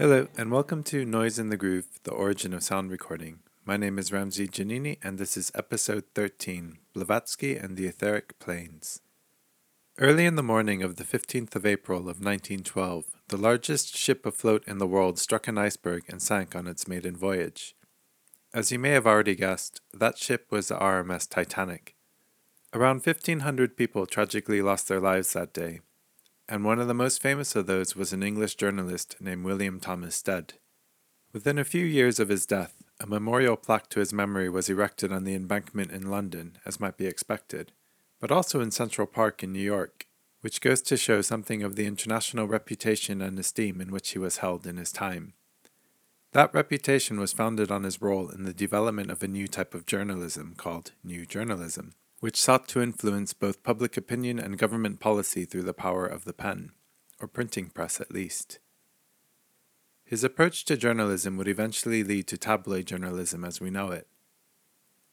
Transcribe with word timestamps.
Hello, 0.00 0.28
and 0.38 0.50
welcome 0.50 0.82
to 0.84 1.04
Noise 1.04 1.38
in 1.38 1.50
the 1.50 1.56
Groove, 1.56 2.00
the 2.04 2.12
origin 2.12 2.54
of 2.54 2.62
sound 2.62 2.92
recording. 2.92 3.40
My 3.64 3.76
name 3.76 3.98
is 3.98 4.10
Ramzi 4.10 4.48
Janini, 4.48 4.98
and 5.02 5.18
this 5.18 5.36
is 5.36 5.50
episode 5.54 6.04
13 6.14 6.78
Blavatsky 6.94 7.56
and 7.56 7.76
the 7.76 7.88
Etheric 7.88 8.38
Planes. 8.38 9.00
Early 9.98 10.26
in 10.26 10.36
the 10.36 10.42
morning 10.42 10.82
of 10.82 10.94
the 10.94 11.04
15th 11.04 11.56
of 11.56 11.66
April 11.66 11.98
of 11.98 12.24
1912, 12.24 13.06
the 13.28 13.36
largest 13.36 13.96
ship 13.96 14.24
afloat 14.24 14.62
in 14.66 14.78
the 14.78 14.86
world 14.86 15.18
struck 15.18 15.48
an 15.48 15.58
iceberg 15.58 16.04
and 16.08 16.22
sank 16.22 16.54
on 16.56 16.66
its 16.68 16.86
maiden 16.86 17.16
voyage. 17.16 17.74
As 18.52 18.72
you 18.72 18.80
may 18.80 18.90
have 18.90 19.06
already 19.06 19.36
guessed, 19.36 19.80
that 19.94 20.18
ship 20.18 20.46
was 20.50 20.68
the 20.68 20.74
RMS 20.74 21.28
Titanic. 21.28 21.94
Around 22.74 23.06
1,500 23.06 23.76
people 23.76 24.06
tragically 24.06 24.60
lost 24.60 24.88
their 24.88 24.98
lives 24.98 25.32
that 25.34 25.52
day, 25.52 25.82
and 26.48 26.64
one 26.64 26.80
of 26.80 26.88
the 26.88 26.94
most 26.94 27.22
famous 27.22 27.54
of 27.54 27.68
those 27.68 27.94
was 27.94 28.12
an 28.12 28.24
English 28.24 28.56
journalist 28.56 29.14
named 29.20 29.44
William 29.44 29.78
Thomas 29.78 30.16
Stead. 30.16 30.54
Within 31.32 31.60
a 31.60 31.64
few 31.64 31.84
years 31.84 32.18
of 32.18 32.28
his 32.28 32.44
death, 32.44 32.82
a 32.98 33.06
memorial 33.06 33.56
plaque 33.56 33.88
to 33.90 34.00
his 34.00 34.12
memory 34.12 34.48
was 34.48 34.68
erected 34.68 35.12
on 35.12 35.22
the 35.22 35.34
embankment 35.34 35.92
in 35.92 36.10
London, 36.10 36.58
as 36.66 36.80
might 36.80 36.96
be 36.96 37.06
expected, 37.06 37.70
but 38.18 38.32
also 38.32 38.60
in 38.60 38.72
Central 38.72 39.06
Park 39.06 39.44
in 39.44 39.52
New 39.52 39.60
York, 39.60 40.08
which 40.40 40.60
goes 40.60 40.82
to 40.82 40.96
show 40.96 41.22
something 41.22 41.62
of 41.62 41.76
the 41.76 41.86
international 41.86 42.48
reputation 42.48 43.22
and 43.22 43.38
esteem 43.38 43.80
in 43.80 43.92
which 43.92 44.10
he 44.10 44.18
was 44.18 44.38
held 44.38 44.66
in 44.66 44.76
his 44.76 44.90
time. 44.90 45.34
That 46.32 46.54
reputation 46.54 47.18
was 47.18 47.32
founded 47.32 47.70
on 47.70 47.82
his 47.82 48.00
role 48.00 48.28
in 48.28 48.44
the 48.44 48.54
development 48.54 49.10
of 49.10 49.22
a 49.22 49.28
new 49.28 49.48
type 49.48 49.74
of 49.74 49.86
journalism 49.86 50.54
called 50.56 50.92
New 51.02 51.26
Journalism 51.26 51.92
which 52.20 52.40
sought 52.40 52.68
to 52.68 52.82
influence 52.82 53.32
both 53.32 53.62
public 53.62 53.96
opinion 53.96 54.38
and 54.38 54.58
government 54.58 55.00
policy 55.00 55.44
through 55.44 55.62
the 55.62 55.74
power 55.74 56.06
of 56.06 56.24
the 56.24 56.34
pen, 56.34 56.72
or 57.18 57.26
printing 57.26 57.70
press 57.70 58.00
at 58.00 58.12
least. 58.12 58.58
His 60.04 60.22
approach 60.22 60.64
to 60.66 60.76
journalism 60.76 61.36
would 61.36 61.48
eventually 61.48 62.04
lead 62.04 62.26
to 62.28 62.36
tabloid 62.36 62.86
journalism 62.86 63.44
as 63.44 63.60
we 63.60 63.70
know 63.70 63.90
it. 63.90 64.06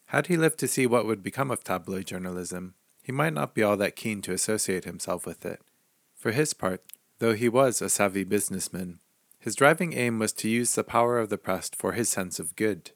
Had 0.08 0.27
he 0.27 0.38
lived 0.38 0.59
to 0.59 0.67
see 0.67 0.86
what 0.86 1.05
would 1.05 1.23
become 1.23 1.49
of 1.49 1.64
tabloid 1.64 2.08
journalism, 2.08 2.75
he 3.03 3.11
might 3.11 3.33
not 3.33 3.53
be 3.55 3.64
all 3.64 3.77
that 3.77 3.95
keen 3.95 4.22
to 4.23 4.33
associate 4.33 4.83
himself 4.83 5.25
with 5.25 5.45
it. 5.45 5.61
For 6.16 6.31
his 6.31 6.53
part, 6.53 6.83
though 7.20 7.33
he 7.33 7.47
was 7.47 7.81
a 7.81 7.89
savvy 7.89 8.23
businessman, 8.23 8.99
his 9.48 9.56
driving 9.56 9.94
aim 9.94 10.20
was 10.20 10.34
to 10.34 10.50
use 10.50 10.76
the 10.76 10.84
power 10.84 11.17
of 11.17 11.30
the 11.30 11.38
press 11.38 11.70
for 11.70 11.94
his 11.94 12.09
sense 12.09 12.38
of 12.38 12.58
good. 12.58 12.92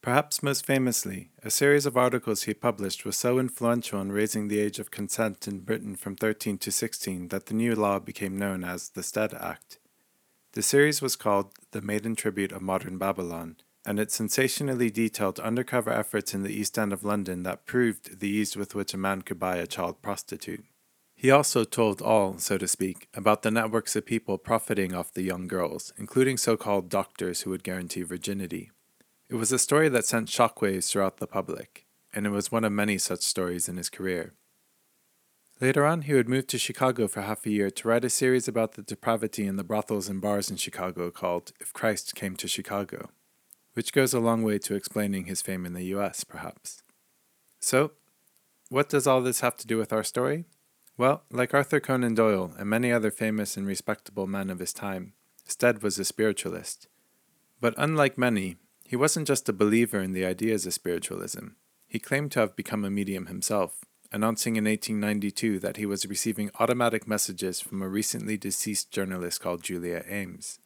Perhaps 0.00 0.42
most 0.42 0.64
famously, 0.64 1.28
a 1.42 1.50
series 1.50 1.84
of 1.84 1.98
articles 1.98 2.44
he 2.44 2.54
published 2.54 3.04
was 3.04 3.14
so 3.14 3.38
influential 3.38 4.00
in 4.00 4.10
raising 4.10 4.48
the 4.48 4.58
age 4.58 4.78
of 4.78 4.90
consent 4.90 5.46
in 5.46 5.58
Britain 5.58 5.94
from 5.94 6.16
13 6.16 6.56
to 6.56 6.72
16 6.72 7.28
that 7.28 7.44
the 7.44 7.52
new 7.52 7.74
law 7.74 7.98
became 7.98 8.38
known 8.38 8.64
as 8.64 8.88
the 8.88 9.02
Stead 9.02 9.34
Act. 9.34 9.80
The 10.54 10.62
series 10.62 11.02
was 11.02 11.14
called 11.14 11.52
The 11.72 11.82
Maiden 11.82 12.16
Tribute 12.16 12.52
of 12.52 12.62
Modern 12.62 12.96
Babylon, 12.96 13.56
and 13.84 14.00
it 14.00 14.10
sensationally 14.10 14.88
detailed 14.88 15.40
undercover 15.40 15.92
efforts 15.92 16.32
in 16.32 16.42
the 16.42 16.58
East 16.58 16.78
End 16.78 16.94
of 16.94 17.04
London 17.04 17.42
that 17.42 17.66
proved 17.66 18.20
the 18.20 18.30
ease 18.30 18.56
with 18.56 18.74
which 18.74 18.94
a 18.94 18.96
man 18.96 19.20
could 19.20 19.38
buy 19.38 19.56
a 19.56 19.66
child 19.66 20.00
prostitute. 20.00 20.64
He 21.22 21.30
also 21.30 21.62
told 21.62 22.02
all, 22.02 22.38
so 22.38 22.58
to 22.58 22.66
speak, 22.66 23.06
about 23.14 23.42
the 23.42 23.52
networks 23.52 23.94
of 23.94 24.04
people 24.04 24.38
profiting 24.38 24.92
off 24.92 25.14
the 25.14 25.22
young 25.22 25.46
girls, 25.46 25.92
including 25.96 26.36
so 26.36 26.56
called 26.56 26.88
doctors 26.88 27.42
who 27.42 27.50
would 27.50 27.62
guarantee 27.62 28.02
virginity. 28.02 28.72
It 29.28 29.36
was 29.36 29.52
a 29.52 29.58
story 29.60 29.88
that 29.88 30.04
sent 30.04 30.26
shockwaves 30.26 30.90
throughout 30.90 31.18
the 31.18 31.28
public, 31.28 31.86
and 32.12 32.26
it 32.26 32.30
was 32.30 32.50
one 32.50 32.64
of 32.64 32.72
many 32.72 32.98
such 32.98 33.20
stories 33.20 33.68
in 33.68 33.76
his 33.76 33.88
career. 33.88 34.32
Later 35.60 35.86
on, 35.86 36.02
he 36.02 36.12
would 36.12 36.28
move 36.28 36.48
to 36.48 36.58
Chicago 36.58 37.06
for 37.06 37.20
half 37.20 37.46
a 37.46 37.50
year 37.50 37.70
to 37.70 37.86
write 37.86 38.04
a 38.04 38.10
series 38.10 38.48
about 38.48 38.72
the 38.72 38.82
depravity 38.82 39.46
in 39.46 39.54
the 39.54 39.62
brothels 39.62 40.08
and 40.08 40.20
bars 40.20 40.50
in 40.50 40.56
Chicago 40.56 41.12
called 41.12 41.52
If 41.60 41.72
Christ 41.72 42.16
Came 42.16 42.34
to 42.34 42.48
Chicago, 42.48 43.10
which 43.74 43.92
goes 43.92 44.12
a 44.12 44.18
long 44.18 44.42
way 44.42 44.58
to 44.58 44.74
explaining 44.74 45.26
his 45.26 45.40
fame 45.40 45.66
in 45.66 45.74
the 45.74 45.84
US, 45.94 46.24
perhaps. 46.24 46.82
So, 47.60 47.92
what 48.70 48.88
does 48.88 49.06
all 49.06 49.22
this 49.22 49.38
have 49.38 49.56
to 49.58 49.68
do 49.68 49.78
with 49.78 49.92
our 49.92 50.02
story? 50.02 50.46
Well, 50.96 51.24
like 51.30 51.54
Arthur 51.54 51.80
Conan 51.80 52.14
Doyle 52.14 52.52
and 52.58 52.68
many 52.68 52.92
other 52.92 53.10
famous 53.10 53.56
and 53.56 53.66
respectable 53.66 54.26
men 54.26 54.50
of 54.50 54.58
his 54.58 54.72
time, 54.72 55.14
Stead 55.44 55.82
was 55.82 55.98
a 55.98 56.04
spiritualist. 56.04 56.88
But 57.60 57.74
unlike 57.76 58.18
many, 58.18 58.56
he 58.84 58.96
wasn't 58.96 59.26
just 59.26 59.48
a 59.48 59.54
believer 59.54 60.00
in 60.00 60.12
the 60.12 60.24
ideas 60.24 60.66
of 60.66 60.74
spiritualism. 60.74 61.48
He 61.88 61.98
claimed 61.98 62.32
to 62.32 62.40
have 62.40 62.56
become 62.56 62.84
a 62.84 62.90
medium 62.90 63.26
himself, 63.26 63.84
announcing 64.12 64.56
in 64.56 64.64
1892 64.64 65.58
that 65.60 65.78
he 65.78 65.86
was 65.86 66.06
receiving 66.06 66.50
automatic 66.60 67.08
messages 67.08 67.60
from 67.60 67.80
a 67.80 67.88
recently 67.88 68.36
deceased 68.36 68.90
journalist 68.90 69.40
called 69.40 69.62
Julia 69.62 70.04
Ames. 70.06 70.58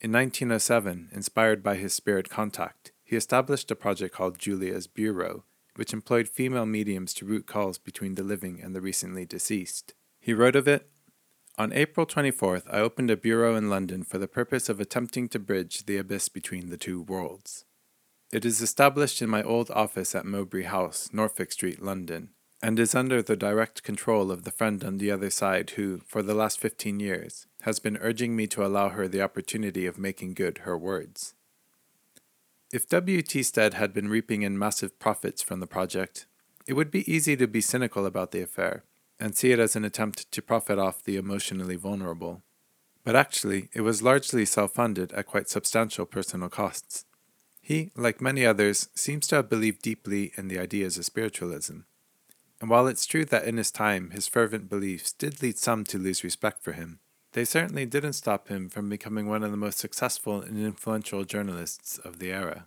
In 0.00 0.12
1907, 0.12 1.10
inspired 1.12 1.62
by 1.62 1.76
his 1.76 1.92
spirit 1.92 2.30
contact, 2.30 2.92
he 3.04 3.16
established 3.16 3.70
a 3.70 3.76
project 3.76 4.14
called 4.14 4.38
Julia's 4.38 4.86
Bureau, 4.86 5.44
which 5.76 5.92
employed 5.92 6.28
female 6.28 6.66
mediums 6.66 7.14
to 7.14 7.24
route 7.24 7.46
calls 7.46 7.78
between 7.78 8.14
the 8.14 8.22
living 8.22 8.60
and 8.62 8.74
the 8.74 8.80
recently 8.80 9.24
deceased. 9.24 9.94
He 10.18 10.34
wrote 10.34 10.56
of 10.56 10.68
it 10.68 10.90
on 11.60 11.74
April 11.74 12.06
24th, 12.06 12.62
I 12.72 12.78
opened 12.78 13.10
a 13.10 13.18
bureau 13.18 13.54
in 13.54 13.68
London 13.68 14.02
for 14.02 14.16
the 14.16 14.26
purpose 14.26 14.70
of 14.70 14.80
attempting 14.80 15.28
to 15.28 15.38
bridge 15.38 15.84
the 15.84 15.98
abyss 15.98 16.30
between 16.30 16.70
the 16.70 16.78
two 16.78 17.02
worlds. 17.02 17.66
It 18.32 18.46
is 18.46 18.62
established 18.62 19.20
in 19.20 19.28
my 19.28 19.42
old 19.42 19.70
office 19.72 20.14
at 20.14 20.24
Mowbray 20.24 20.62
House, 20.62 21.10
Norfolk 21.12 21.52
Street, 21.52 21.82
London, 21.82 22.30
and 22.62 22.78
is 22.78 22.94
under 22.94 23.20
the 23.20 23.36
direct 23.36 23.82
control 23.82 24.30
of 24.30 24.44
the 24.44 24.50
friend 24.50 24.82
on 24.82 24.96
the 24.96 25.10
other 25.10 25.28
side 25.28 25.70
who, 25.70 26.00
for 26.06 26.22
the 26.22 26.32
last 26.32 26.58
15 26.58 26.98
years, 26.98 27.46
has 27.62 27.78
been 27.78 27.98
urging 27.98 28.34
me 28.34 28.46
to 28.46 28.64
allow 28.64 28.88
her 28.88 29.06
the 29.06 29.20
opportunity 29.20 29.84
of 29.84 29.98
making 29.98 30.32
good 30.32 30.58
her 30.58 30.78
words. 30.78 31.34
If 32.72 32.88
W.T. 32.88 33.42
Stead 33.42 33.74
had 33.74 33.92
been 33.92 34.08
reaping 34.08 34.42
in 34.42 34.56
massive 34.56 34.96
profits 35.00 35.42
from 35.42 35.58
the 35.58 35.66
project, 35.66 36.26
it 36.68 36.74
would 36.74 36.92
be 36.92 37.10
easy 37.12 37.36
to 37.36 37.48
be 37.48 37.60
cynical 37.60 38.06
about 38.06 38.30
the 38.30 38.42
affair 38.42 38.84
and 39.18 39.36
see 39.36 39.50
it 39.50 39.58
as 39.58 39.74
an 39.74 39.84
attempt 39.84 40.30
to 40.30 40.40
profit 40.40 40.78
off 40.78 41.02
the 41.02 41.16
emotionally 41.16 41.74
vulnerable. 41.74 42.42
But 43.02 43.16
actually, 43.16 43.70
it 43.72 43.80
was 43.80 44.04
largely 44.04 44.44
self 44.44 44.72
funded 44.72 45.10
at 45.12 45.26
quite 45.26 45.48
substantial 45.48 46.06
personal 46.06 46.48
costs. 46.48 47.06
He, 47.60 47.90
like 47.96 48.20
many 48.20 48.46
others, 48.46 48.88
seems 48.94 49.26
to 49.28 49.36
have 49.36 49.48
believed 49.48 49.82
deeply 49.82 50.32
in 50.36 50.46
the 50.46 50.60
ideas 50.60 50.96
of 50.96 51.04
spiritualism. 51.04 51.80
And 52.60 52.70
while 52.70 52.86
it's 52.86 53.06
true 53.06 53.24
that 53.24 53.46
in 53.46 53.56
his 53.56 53.72
time 53.72 54.10
his 54.10 54.28
fervent 54.28 54.68
beliefs 54.68 55.12
did 55.12 55.42
lead 55.42 55.58
some 55.58 55.82
to 55.84 55.98
lose 55.98 56.22
respect 56.22 56.62
for 56.62 56.72
him, 56.72 57.00
they 57.32 57.44
certainly 57.44 57.86
didn't 57.86 58.14
stop 58.14 58.48
him 58.48 58.68
from 58.68 58.88
becoming 58.88 59.28
one 59.28 59.42
of 59.42 59.50
the 59.50 59.56
most 59.56 59.78
successful 59.78 60.40
and 60.40 60.58
influential 60.58 61.24
journalists 61.24 61.98
of 61.98 62.18
the 62.18 62.32
era. 62.32 62.66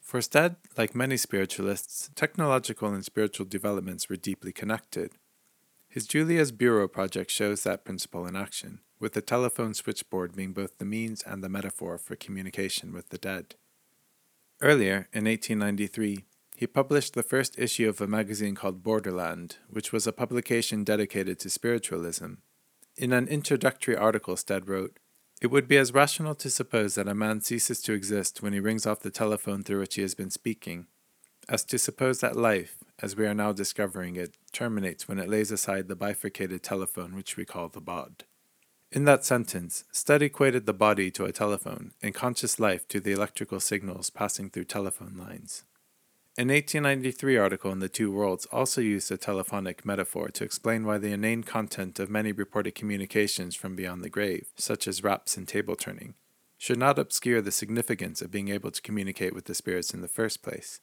For 0.00 0.22
Stead, 0.22 0.56
like 0.78 0.94
many 0.94 1.18
spiritualists, 1.18 2.10
technological 2.14 2.94
and 2.94 3.04
spiritual 3.04 3.44
developments 3.44 4.08
were 4.08 4.16
deeply 4.16 4.52
connected. 4.52 5.12
His 5.86 6.06
Julia's 6.06 6.50
Bureau 6.50 6.88
project 6.88 7.30
shows 7.30 7.62
that 7.64 7.84
principle 7.84 8.26
in 8.26 8.34
action, 8.34 8.80
with 8.98 9.12
the 9.12 9.20
telephone 9.20 9.74
switchboard 9.74 10.34
being 10.34 10.52
both 10.52 10.78
the 10.78 10.86
means 10.86 11.22
and 11.22 11.44
the 11.44 11.48
metaphor 11.50 11.98
for 11.98 12.16
communication 12.16 12.92
with 12.92 13.10
the 13.10 13.18
dead. 13.18 13.56
Earlier, 14.62 15.08
in 15.12 15.24
1893, 15.24 16.24
he 16.56 16.66
published 16.66 17.14
the 17.14 17.22
first 17.22 17.58
issue 17.58 17.88
of 17.88 18.00
a 18.00 18.06
magazine 18.06 18.54
called 18.54 18.82
Borderland, 18.82 19.58
which 19.68 19.92
was 19.92 20.06
a 20.06 20.12
publication 20.12 20.84
dedicated 20.84 21.38
to 21.40 21.50
spiritualism. 21.50 22.34
In 22.98 23.12
an 23.12 23.28
introductory 23.28 23.96
article, 23.96 24.36
Stead 24.36 24.68
wrote, 24.68 24.98
It 25.40 25.52
would 25.52 25.68
be 25.68 25.76
as 25.76 25.94
rational 25.94 26.34
to 26.34 26.50
suppose 26.50 26.96
that 26.96 27.06
a 27.06 27.14
man 27.14 27.40
ceases 27.40 27.80
to 27.82 27.92
exist 27.92 28.42
when 28.42 28.52
he 28.52 28.58
rings 28.58 28.86
off 28.86 29.02
the 29.02 29.10
telephone 29.12 29.62
through 29.62 29.78
which 29.78 29.94
he 29.94 30.02
has 30.02 30.16
been 30.16 30.30
speaking, 30.30 30.88
as 31.48 31.62
to 31.66 31.78
suppose 31.78 32.18
that 32.18 32.34
life, 32.34 32.78
as 32.98 33.14
we 33.14 33.24
are 33.24 33.34
now 33.34 33.52
discovering 33.52 34.16
it, 34.16 34.34
terminates 34.50 35.06
when 35.06 35.20
it 35.20 35.28
lays 35.28 35.52
aside 35.52 35.86
the 35.86 35.94
bifurcated 35.94 36.64
telephone 36.64 37.14
which 37.14 37.36
we 37.36 37.44
call 37.44 37.68
the 37.68 37.80
bod. 37.80 38.24
In 38.90 39.04
that 39.04 39.24
sentence, 39.24 39.84
Stead 39.92 40.20
equated 40.20 40.66
the 40.66 40.74
body 40.74 41.08
to 41.12 41.24
a 41.24 41.30
telephone 41.30 41.92
and 42.02 42.12
conscious 42.12 42.58
life 42.58 42.88
to 42.88 42.98
the 42.98 43.12
electrical 43.12 43.60
signals 43.60 44.10
passing 44.10 44.50
through 44.50 44.64
telephone 44.64 45.14
lines. 45.16 45.62
An 46.38 46.50
1893 46.50 47.36
article 47.36 47.72
in 47.72 47.80
The 47.80 47.88
Two 47.88 48.12
Worlds 48.12 48.46
also 48.52 48.80
used 48.80 49.10
a 49.10 49.16
telephonic 49.16 49.84
metaphor 49.84 50.28
to 50.28 50.44
explain 50.44 50.86
why 50.86 50.96
the 50.96 51.10
inane 51.10 51.42
content 51.42 51.98
of 51.98 52.08
many 52.08 52.30
reported 52.30 52.76
communications 52.76 53.56
from 53.56 53.74
beyond 53.74 54.04
the 54.04 54.08
grave, 54.08 54.46
such 54.54 54.86
as 54.86 55.02
raps 55.02 55.36
and 55.36 55.48
table 55.48 55.74
turning, 55.74 56.14
should 56.56 56.78
not 56.78 56.96
obscure 56.96 57.42
the 57.42 57.50
significance 57.50 58.22
of 58.22 58.30
being 58.30 58.50
able 58.50 58.70
to 58.70 58.80
communicate 58.80 59.34
with 59.34 59.46
the 59.46 59.54
spirits 59.54 59.92
in 59.92 60.00
the 60.00 60.06
first 60.06 60.40
place. 60.40 60.78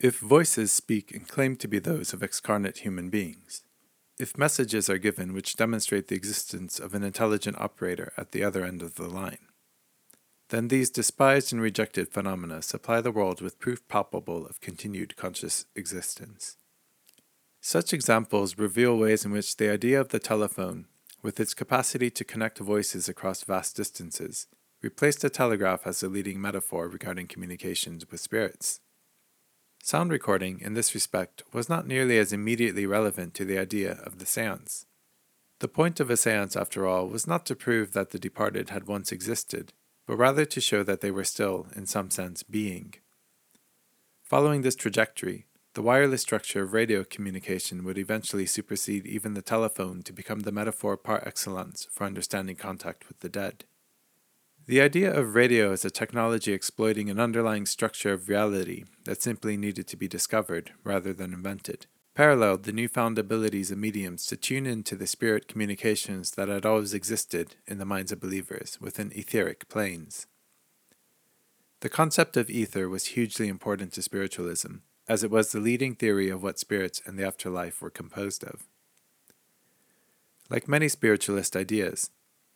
If 0.00 0.20
voices 0.20 0.70
speak 0.70 1.12
and 1.12 1.26
claim 1.26 1.56
to 1.56 1.66
be 1.66 1.80
those 1.80 2.12
of 2.12 2.22
excarnate 2.22 2.78
human 2.78 3.10
beings, 3.10 3.64
if 4.16 4.38
messages 4.38 4.88
are 4.88 4.98
given 4.98 5.32
which 5.32 5.56
demonstrate 5.56 6.06
the 6.06 6.14
existence 6.14 6.78
of 6.78 6.94
an 6.94 7.02
intelligent 7.02 7.60
operator 7.60 8.12
at 8.16 8.30
the 8.30 8.44
other 8.44 8.64
end 8.64 8.80
of 8.80 8.94
the 8.94 9.08
line, 9.08 9.49
then 10.50 10.68
these 10.68 10.90
despised 10.90 11.52
and 11.52 11.62
rejected 11.62 12.08
phenomena 12.08 12.60
supply 12.60 13.00
the 13.00 13.12
world 13.12 13.40
with 13.40 13.60
proof 13.60 13.86
palpable 13.88 14.46
of 14.46 14.60
continued 14.60 15.16
conscious 15.16 15.64
existence. 15.74 16.56
Such 17.60 17.92
examples 17.92 18.58
reveal 18.58 18.96
ways 18.96 19.24
in 19.24 19.32
which 19.32 19.56
the 19.56 19.70
idea 19.70 20.00
of 20.00 20.08
the 20.08 20.18
telephone, 20.18 20.86
with 21.22 21.38
its 21.38 21.54
capacity 21.54 22.10
to 22.10 22.24
connect 22.24 22.58
voices 22.58 23.08
across 23.08 23.44
vast 23.44 23.76
distances, 23.76 24.46
replaced 24.82 25.20
the 25.20 25.30
telegraph 25.30 25.86
as 25.86 26.00
the 26.00 26.08
leading 26.08 26.40
metaphor 26.40 26.88
regarding 26.88 27.26
communications 27.26 28.10
with 28.10 28.20
spirits. 28.20 28.80
Sound 29.82 30.10
recording, 30.10 30.60
in 30.60 30.74
this 30.74 30.94
respect, 30.94 31.42
was 31.52 31.68
not 31.68 31.86
nearly 31.86 32.18
as 32.18 32.32
immediately 32.32 32.86
relevant 32.86 33.34
to 33.34 33.44
the 33.44 33.58
idea 33.58 34.00
of 34.04 34.18
the 34.18 34.26
seance. 34.26 34.86
The 35.60 35.68
point 35.68 36.00
of 36.00 36.10
a 36.10 36.16
seance, 36.16 36.56
after 36.56 36.86
all, 36.86 37.06
was 37.08 37.26
not 37.26 37.46
to 37.46 37.54
prove 37.54 37.92
that 37.92 38.10
the 38.10 38.18
departed 38.18 38.70
had 38.70 38.86
once 38.86 39.12
existed, 39.12 39.74
but 40.10 40.16
rather 40.16 40.44
to 40.44 40.60
show 40.60 40.82
that 40.82 41.02
they 41.02 41.10
were 41.12 41.22
still, 41.22 41.68
in 41.76 41.86
some 41.86 42.10
sense, 42.10 42.42
being. 42.42 42.92
Following 44.24 44.62
this 44.62 44.74
trajectory, 44.74 45.46
the 45.74 45.82
wireless 45.82 46.20
structure 46.20 46.64
of 46.64 46.72
radio 46.72 47.04
communication 47.04 47.84
would 47.84 47.96
eventually 47.96 48.44
supersede 48.44 49.06
even 49.06 49.34
the 49.34 49.40
telephone 49.40 50.02
to 50.02 50.12
become 50.12 50.40
the 50.40 50.50
metaphor 50.50 50.96
par 50.96 51.22
excellence 51.24 51.86
for 51.92 52.02
understanding 52.02 52.56
contact 52.56 53.06
with 53.06 53.20
the 53.20 53.28
dead. 53.28 53.66
The 54.66 54.80
idea 54.80 55.16
of 55.16 55.36
radio 55.36 55.70
as 55.70 55.84
a 55.84 55.90
technology 55.90 56.52
exploiting 56.52 57.08
an 57.08 57.20
underlying 57.20 57.64
structure 57.64 58.12
of 58.12 58.28
reality 58.28 58.86
that 59.04 59.22
simply 59.22 59.56
needed 59.56 59.86
to 59.86 59.96
be 59.96 60.08
discovered 60.08 60.72
rather 60.82 61.12
than 61.12 61.32
invented 61.32 61.86
paralleled 62.20 62.64
the 62.64 62.72
newfound 62.72 63.18
abilities 63.18 63.70
of 63.70 63.78
mediums 63.78 64.26
to 64.26 64.36
tune 64.36 64.66
into 64.66 64.94
the 64.94 65.06
spirit 65.06 65.48
communications 65.48 66.32
that 66.32 66.48
had 66.48 66.66
always 66.66 66.92
existed 66.92 67.54
in 67.66 67.78
the 67.78 67.84
minds 67.86 68.12
of 68.12 68.20
believers 68.20 68.76
within 68.78 69.10
etheric 69.14 69.66
planes. 69.70 70.26
The 71.80 71.88
concept 71.88 72.36
of 72.36 72.50
ether 72.50 72.90
was 72.90 73.16
hugely 73.16 73.48
important 73.48 73.94
to 73.94 74.02
spiritualism, 74.02 74.80
as 75.08 75.24
it 75.24 75.30
was 75.30 75.50
the 75.50 75.60
leading 75.60 75.94
theory 75.94 76.28
of 76.28 76.42
what 76.42 76.58
spirits 76.58 77.00
and 77.06 77.18
the 77.18 77.26
afterlife 77.26 77.80
were 77.80 77.88
composed 77.88 78.44
of. 78.44 78.64
Like 80.50 80.68
many 80.68 80.90
spiritualist 80.90 81.56
ideas, 81.56 82.10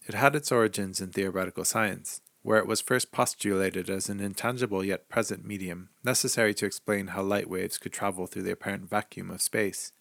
it 0.07 0.15
had 0.15 0.37
its 0.37 0.53
origins 0.53 1.01
in 1.01 1.09
theoretical 1.09 1.65
science, 1.65 2.21
where 2.45 2.59
it 2.59 2.67
was 2.67 2.83
first 2.83 3.11
postulated 3.11 3.89
as 3.89 4.11
an 4.11 4.21
intangible 4.21 4.85
yet 4.85 5.09
present 5.09 5.47
medium 5.47 5.89
necessary 6.05 6.53
to 6.53 6.67
explain 6.67 7.09
how 7.09 7.23
light 7.23 7.49
waves 7.49 7.79
could 7.79 7.93
travel 7.93 8.27
through 8.27 8.43
the 8.43 8.53
apparent 8.53 8.89
vacuum 8.89 9.31
of 9.31 9.41
space. 9.41 9.93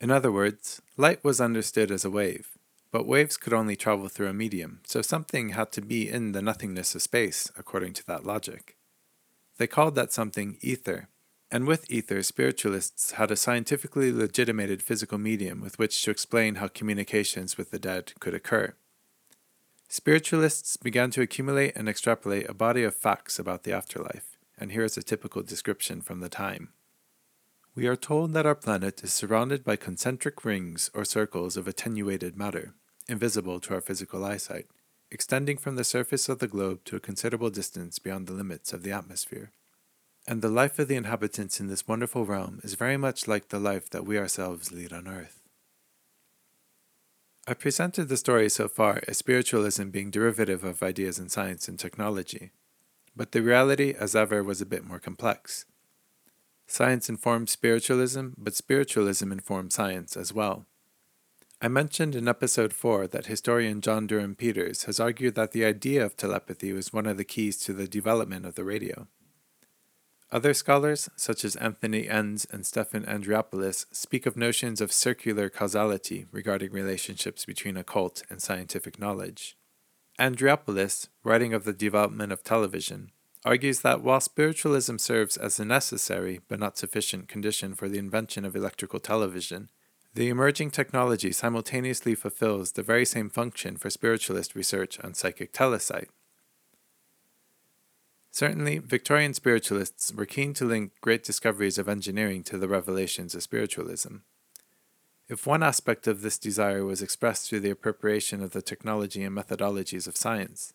In 0.00 0.12
other 0.12 0.30
words, 0.30 0.80
light 0.96 1.24
was 1.24 1.40
understood 1.40 1.90
as 1.90 2.04
a 2.04 2.10
wave, 2.10 2.56
but 2.92 3.04
waves 3.04 3.36
could 3.36 3.52
only 3.52 3.74
travel 3.74 4.08
through 4.08 4.28
a 4.28 4.32
medium, 4.32 4.80
so 4.86 5.02
something 5.02 5.50
had 5.50 5.72
to 5.72 5.82
be 5.82 6.08
in 6.08 6.30
the 6.30 6.40
nothingness 6.40 6.94
of 6.94 7.02
space, 7.02 7.50
according 7.58 7.94
to 7.94 8.06
that 8.06 8.24
logic. 8.24 8.76
They 9.58 9.66
called 9.66 9.96
that 9.96 10.12
something 10.12 10.56
ether, 10.60 11.08
and 11.50 11.66
with 11.66 11.90
ether, 11.90 12.22
spiritualists 12.22 13.12
had 13.12 13.32
a 13.32 13.36
scientifically 13.36 14.12
legitimated 14.12 14.84
physical 14.84 15.18
medium 15.18 15.60
with 15.60 15.80
which 15.80 16.00
to 16.04 16.12
explain 16.12 16.54
how 16.54 16.68
communications 16.68 17.58
with 17.58 17.72
the 17.72 17.80
dead 17.80 18.12
could 18.20 18.34
occur. 18.34 18.74
Spiritualists 19.92 20.76
began 20.76 21.10
to 21.10 21.20
accumulate 21.20 21.74
and 21.74 21.88
extrapolate 21.88 22.48
a 22.48 22.54
body 22.54 22.84
of 22.84 22.94
facts 22.94 23.40
about 23.40 23.64
the 23.64 23.72
afterlife, 23.72 24.38
and 24.56 24.70
here 24.70 24.84
is 24.84 24.96
a 24.96 25.02
typical 25.02 25.42
description 25.42 26.00
from 26.00 26.20
the 26.20 26.28
time. 26.28 26.68
We 27.74 27.88
are 27.88 27.96
told 27.96 28.32
that 28.34 28.46
our 28.46 28.54
planet 28.54 29.02
is 29.02 29.12
surrounded 29.12 29.64
by 29.64 29.74
concentric 29.74 30.44
rings 30.44 30.92
or 30.94 31.04
circles 31.04 31.56
of 31.56 31.66
attenuated 31.66 32.36
matter, 32.36 32.74
invisible 33.08 33.58
to 33.58 33.74
our 33.74 33.80
physical 33.80 34.24
eyesight, 34.24 34.66
extending 35.10 35.56
from 35.56 35.74
the 35.74 35.82
surface 35.82 36.28
of 36.28 36.38
the 36.38 36.46
globe 36.46 36.84
to 36.84 36.94
a 36.94 37.00
considerable 37.00 37.50
distance 37.50 37.98
beyond 37.98 38.28
the 38.28 38.32
limits 38.32 38.72
of 38.72 38.84
the 38.84 38.92
atmosphere. 38.92 39.50
And 40.24 40.40
the 40.40 40.48
life 40.48 40.78
of 40.78 40.86
the 40.86 40.94
inhabitants 40.94 41.58
in 41.58 41.66
this 41.66 41.88
wonderful 41.88 42.24
realm 42.24 42.60
is 42.62 42.74
very 42.74 42.96
much 42.96 43.26
like 43.26 43.48
the 43.48 43.58
life 43.58 43.90
that 43.90 44.06
we 44.06 44.18
ourselves 44.18 44.70
lead 44.70 44.92
on 44.92 45.08
earth. 45.08 45.39
I 47.50 47.54
presented 47.54 48.08
the 48.08 48.16
story 48.16 48.48
so 48.48 48.68
far 48.68 49.02
as 49.08 49.18
spiritualism 49.18 49.88
being 49.88 50.12
derivative 50.12 50.62
of 50.62 50.84
ideas 50.84 51.18
in 51.18 51.28
science 51.28 51.66
and 51.66 51.76
technology, 51.76 52.52
but 53.16 53.32
the 53.32 53.42
reality, 53.42 53.92
as 53.98 54.14
ever, 54.14 54.44
was 54.44 54.60
a 54.60 54.66
bit 54.66 54.84
more 54.84 55.00
complex. 55.00 55.64
Science 56.68 57.08
informed 57.08 57.48
spiritualism, 57.48 58.28
but 58.38 58.54
spiritualism 58.54 59.32
informed 59.32 59.72
science 59.72 60.16
as 60.16 60.32
well. 60.32 60.64
I 61.60 61.66
mentioned 61.66 62.14
in 62.14 62.28
episode 62.28 62.72
4 62.72 63.08
that 63.08 63.26
historian 63.26 63.80
John 63.80 64.06
Durham 64.06 64.36
Peters 64.36 64.84
has 64.84 65.00
argued 65.00 65.34
that 65.34 65.50
the 65.50 65.64
idea 65.64 66.04
of 66.04 66.16
telepathy 66.16 66.72
was 66.72 66.92
one 66.92 67.06
of 67.06 67.16
the 67.16 67.24
keys 67.24 67.56
to 67.62 67.72
the 67.72 67.88
development 67.88 68.46
of 68.46 68.54
the 68.54 68.62
radio. 68.62 69.08
Other 70.32 70.54
scholars, 70.54 71.08
such 71.16 71.44
as 71.44 71.56
Anthony 71.56 72.08
Enns 72.08 72.46
and 72.52 72.64
Stephan 72.64 73.04
Andriopoulos, 73.04 73.86
speak 73.90 74.26
of 74.26 74.36
notions 74.36 74.80
of 74.80 74.92
circular 74.92 75.48
causality 75.48 76.26
regarding 76.30 76.70
relationships 76.70 77.44
between 77.44 77.76
occult 77.76 78.22
and 78.30 78.40
scientific 78.40 79.00
knowledge. 79.00 79.56
Andriopoulos, 80.20 81.08
writing 81.24 81.52
of 81.52 81.64
the 81.64 81.72
development 81.72 82.30
of 82.30 82.44
television, 82.44 83.10
argues 83.44 83.80
that 83.80 84.02
while 84.02 84.20
spiritualism 84.20 84.98
serves 84.98 85.36
as 85.36 85.58
a 85.58 85.64
necessary 85.64 86.40
but 86.46 86.60
not 86.60 86.78
sufficient 86.78 87.26
condition 87.26 87.74
for 87.74 87.88
the 87.88 87.98
invention 87.98 88.44
of 88.44 88.54
electrical 88.54 89.00
television, 89.00 89.68
the 90.14 90.28
emerging 90.28 90.70
technology 90.70 91.32
simultaneously 91.32 92.14
fulfills 92.14 92.72
the 92.72 92.82
very 92.84 93.04
same 93.04 93.30
function 93.30 93.76
for 93.76 93.90
spiritualist 93.90 94.54
research 94.54 95.00
on 95.00 95.14
psychic 95.14 95.52
telesight. 95.52 96.08
Certainly, 98.30 98.78
Victorian 98.78 99.34
spiritualists 99.34 100.12
were 100.12 100.26
keen 100.26 100.54
to 100.54 100.64
link 100.64 100.92
great 101.00 101.24
discoveries 101.24 101.78
of 101.78 101.88
engineering 101.88 102.44
to 102.44 102.58
the 102.58 102.68
revelations 102.68 103.34
of 103.34 103.42
spiritualism. 103.42 104.18
If 105.28 105.46
one 105.46 105.62
aspect 105.62 106.06
of 106.06 106.22
this 106.22 106.38
desire 106.38 106.84
was 106.84 107.02
expressed 107.02 107.48
through 107.48 107.60
the 107.60 107.70
appropriation 107.70 108.42
of 108.42 108.52
the 108.52 108.62
technology 108.62 109.22
and 109.22 109.36
methodologies 109.36 110.06
of 110.06 110.16
science, 110.16 110.74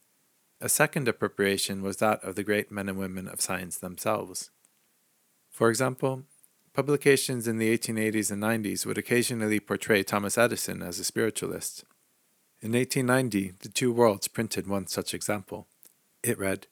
a 0.62 0.70
second 0.70 1.08
appropriation 1.08 1.82
was 1.82 1.98
that 1.98 2.24
of 2.24 2.36
the 2.36 2.44
great 2.44 2.72
men 2.72 2.88
and 2.88 2.98
women 2.98 3.28
of 3.28 3.42
science 3.42 3.78
themselves. 3.78 4.52
For 5.50 5.70
example, 5.70 6.24
publications 6.74 7.48
in 7.48 7.58
the 7.58 7.78
1880s 7.78 8.32
and 8.32 8.44
90s 8.44 8.86
would 8.86 8.98
occasionally 8.98 9.60
portray 9.60 10.04
Thomas 10.04 10.38
Edison 10.38 10.82
as 10.82 11.00
a 11.00 11.04
spiritualist. 11.04 11.84
In 12.62 12.72
1890, 12.72 13.54
The 13.62 13.70
Two 13.70 13.92
Worlds 13.92 14.28
printed 14.28 14.68
one 14.68 14.88
such 14.88 15.14
example. 15.14 15.68
It 16.24 16.40
read, 16.40 16.68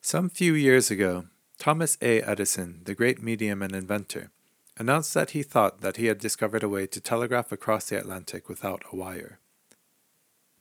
some 0.00 0.30
few 0.30 0.54
years 0.54 0.90
ago, 0.90 1.26
Thomas 1.58 1.98
A. 2.00 2.22
Edison, 2.22 2.80
the 2.84 2.94
great 2.94 3.22
medium 3.22 3.62
and 3.62 3.74
inventor, 3.74 4.30
announced 4.78 5.12
that 5.12 5.30
he 5.30 5.42
thought 5.42 5.82
that 5.82 5.98
he 5.98 6.06
had 6.06 6.18
discovered 6.18 6.62
a 6.62 6.68
way 6.68 6.86
to 6.86 7.00
telegraph 7.00 7.52
across 7.52 7.90
the 7.90 7.98
Atlantic 7.98 8.48
without 8.48 8.82
a 8.90 8.96
wire. 8.96 9.38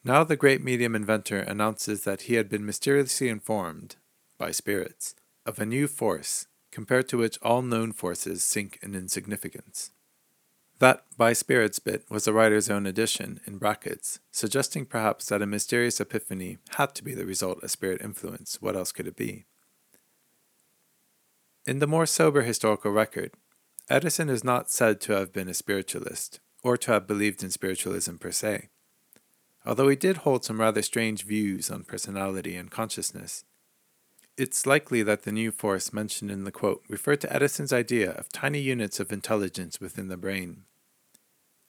Now 0.03 0.23
the 0.25 0.35
great 0.35 0.63
medium 0.63 0.93
inventor 0.93 1.39
announces 1.39 2.03
that 2.03 2.23
he 2.23 2.33
had 2.35 2.49
been 2.49 2.65
mysteriously 2.65 3.29
informed, 3.29 3.95
by 4.37 4.51
spirits, 4.51 5.15
of 5.45 5.57
a 5.57 5.65
new 5.65 5.87
force, 5.87 6.47
compared 6.71 7.07
to 7.09 7.17
which 7.17 7.39
all 7.41 7.61
known 7.61 7.93
forces 7.93 8.43
sink 8.43 8.77
in 8.81 8.93
insignificance. 8.93 9.91
That 10.79 11.03
by 11.17 11.33
spirits 11.33 11.79
bit 11.79 12.05
was 12.09 12.23
the 12.23 12.33
writer's 12.33 12.69
own 12.69 12.85
addition, 12.85 13.41
in 13.45 13.57
brackets, 13.57 14.19
suggesting 14.31 14.85
perhaps 14.85 15.27
that 15.27 15.41
a 15.41 15.45
mysterious 15.45 15.99
epiphany 15.99 16.57
had 16.77 16.95
to 16.95 17.03
be 17.03 17.13
the 17.13 17.25
result 17.25 17.61
of 17.61 17.69
spirit 17.69 18.01
influence. 18.01 18.61
What 18.61 18.77
else 18.77 18.93
could 18.93 19.07
it 19.07 19.17
be? 19.17 19.45
In 21.67 21.79
the 21.79 21.87
more 21.87 22.05
sober 22.05 22.43
historical 22.43 22.91
record, 22.91 23.33
Edison 23.89 24.29
is 24.29 24.43
not 24.43 24.71
said 24.71 25.01
to 25.01 25.13
have 25.13 25.33
been 25.33 25.49
a 25.49 25.53
spiritualist, 25.53 26.39
or 26.63 26.77
to 26.77 26.93
have 26.93 27.07
believed 27.07 27.43
in 27.43 27.51
spiritualism 27.51 28.15
per 28.15 28.31
se. 28.31 28.69
Although 29.65 29.89
he 29.89 29.97
did 29.97 30.17
hold 30.17 30.45
some 30.45 30.61
rather 30.61 30.81
strange 30.81 31.25
views 31.25 31.69
on 31.69 31.83
personality 31.83 32.55
and 32.55 32.71
consciousness, 32.71 33.43
it's 34.39 34.65
likely 34.65 35.03
that 35.03 35.23
the 35.23 35.31
new 35.31 35.51
force 35.51 35.91
mentioned 35.91 36.31
in 36.31 36.45
the 36.45 36.51
quote 36.51 36.81
referred 36.87 37.19
to 37.21 37.33
Edison's 37.33 37.73
idea 37.73 38.11
of 38.11 38.29
tiny 38.29 38.59
units 38.59 38.99
of 38.99 39.11
intelligence 39.11 39.81
within 39.81 40.07
the 40.07 40.17
brain. 40.17 40.63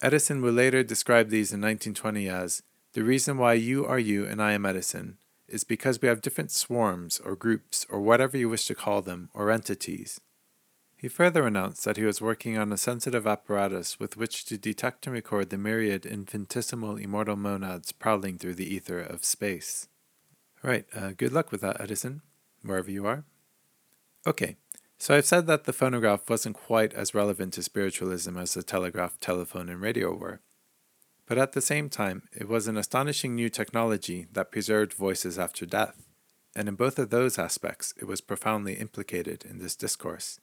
Edison 0.00 0.40
would 0.40 0.54
later 0.54 0.82
describe 0.82 1.28
these 1.28 1.52
in 1.52 1.60
1920 1.60 2.28
as 2.28 2.62
the 2.92 3.02
reason 3.02 3.36
why 3.38 3.54
you 3.54 3.84
are 3.84 3.98
you 3.98 4.24
and 4.24 4.40
I 4.40 4.52
am 4.52 4.64
Edison 4.64 5.18
is 5.48 5.64
because 5.64 6.00
we 6.00 6.08
have 6.08 6.22
different 6.22 6.52
swarms 6.52 7.18
or 7.18 7.34
groups 7.34 7.84
or 7.90 8.00
whatever 8.00 8.36
you 8.38 8.48
wish 8.48 8.66
to 8.66 8.74
call 8.74 9.02
them 9.02 9.30
or 9.34 9.50
entities. 9.50 10.20
He 10.96 11.08
further 11.08 11.46
announced 11.46 11.84
that 11.84 11.96
he 11.96 12.04
was 12.04 12.20
working 12.20 12.56
on 12.56 12.72
a 12.72 12.76
sensitive 12.76 13.26
apparatus 13.26 13.98
with 13.98 14.16
which 14.16 14.44
to 14.44 14.56
detect 14.56 15.06
and 15.06 15.14
record 15.14 15.50
the 15.50 15.58
myriad 15.58 16.06
infinitesimal 16.06 16.96
immortal 16.96 17.36
monads 17.36 17.90
prowling 17.90 18.38
through 18.38 18.54
the 18.54 18.72
ether 18.72 19.00
of 19.00 19.24
space. 19.24 19.88
Right, 20.62 20.84
uh, 20.94 21.12
good 21.16 21.32
luck 21.32 21.50
with 21.50 21.62
that, 21.62 21.80
Edison 21.80 22.22
wherever 22.62 22.90
you 22.90 23.06
are. 23.06 23.24
Okay, 24.26 24.56
so 24.98 25.14
I've 25.14 25.26
said 25.26 25.46
that 25.46 25.64
the 25.64 25.72
phonograph 25.72 26.28
wasn't 26.28 26.56
quite 26.56 26.92
as 26.92 27.14
relevant 27.14 27.54
to 27.54 27.62
spiritualism 27.62 28.36
as 28.36 28.52
the 28.52 28.62
telegraph, 28.62 29.18
telephone, 29.18 29.68
and 29.68 29.80
radio 29.80 30.14
were. 30.14 30.40
But 31.26 31.38
at 31.38 31.52
the 31.52 31.62
same 31.62 31.88
time, 31.88 32.24
it 32.32 32.48
was 32.48 32.66
an 32.66 32.76
astonishing 32.76 33.34
new 33.34 33.48
technology 33.48 34.26
that 34.32 34.50
preserved 34.50 34.92
voices 34.92 35.38
after 35.38 35.64
death, 35.64 36.06
and 36.54 36.68
in 36.68 36.74
both 36.74 36.98
of 36.98 37.10
those 37.10 37.38
aspects 37.38 37.94
it 37.96 38.04
was 38.04 38.20
profoundly 38.20 38.74
implicated 38.74 39.44
in 39.48 39.58
this 39.58 39.76
discourse. 39.76 40.40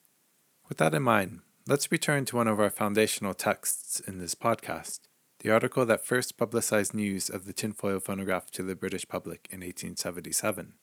With 0.70 0.78
that 0.80 0.96
in 0.96 1.04
mind, 1.04 1.42
let's 1.68 1.92
return 1.92 2.26
to 2.26 2.38
one 2.38 2.48
of 2.48 2.60
our 2.60 2.70
foundational 2.70 3.34
texts 3.34 4.00
in 4.00 4.18
this 4.18 4.34
podcast, 4.34 5.02
the 5.40 5.52
article 5.52 5.86
that 5.86 6.06
first 6.06 6.38
publicized 6.38 6.94
news 6.94 7.30
of 7.30 7.46
the 7.46 7.54
tinfoil 7.54 8.00
phonograph 8.00 8.50
to 8.52 8.64
the 8.64 8.76
British 8.76 9.08
public 9.08 9.48
in 9.52 9.60
1877. 9.60 10.74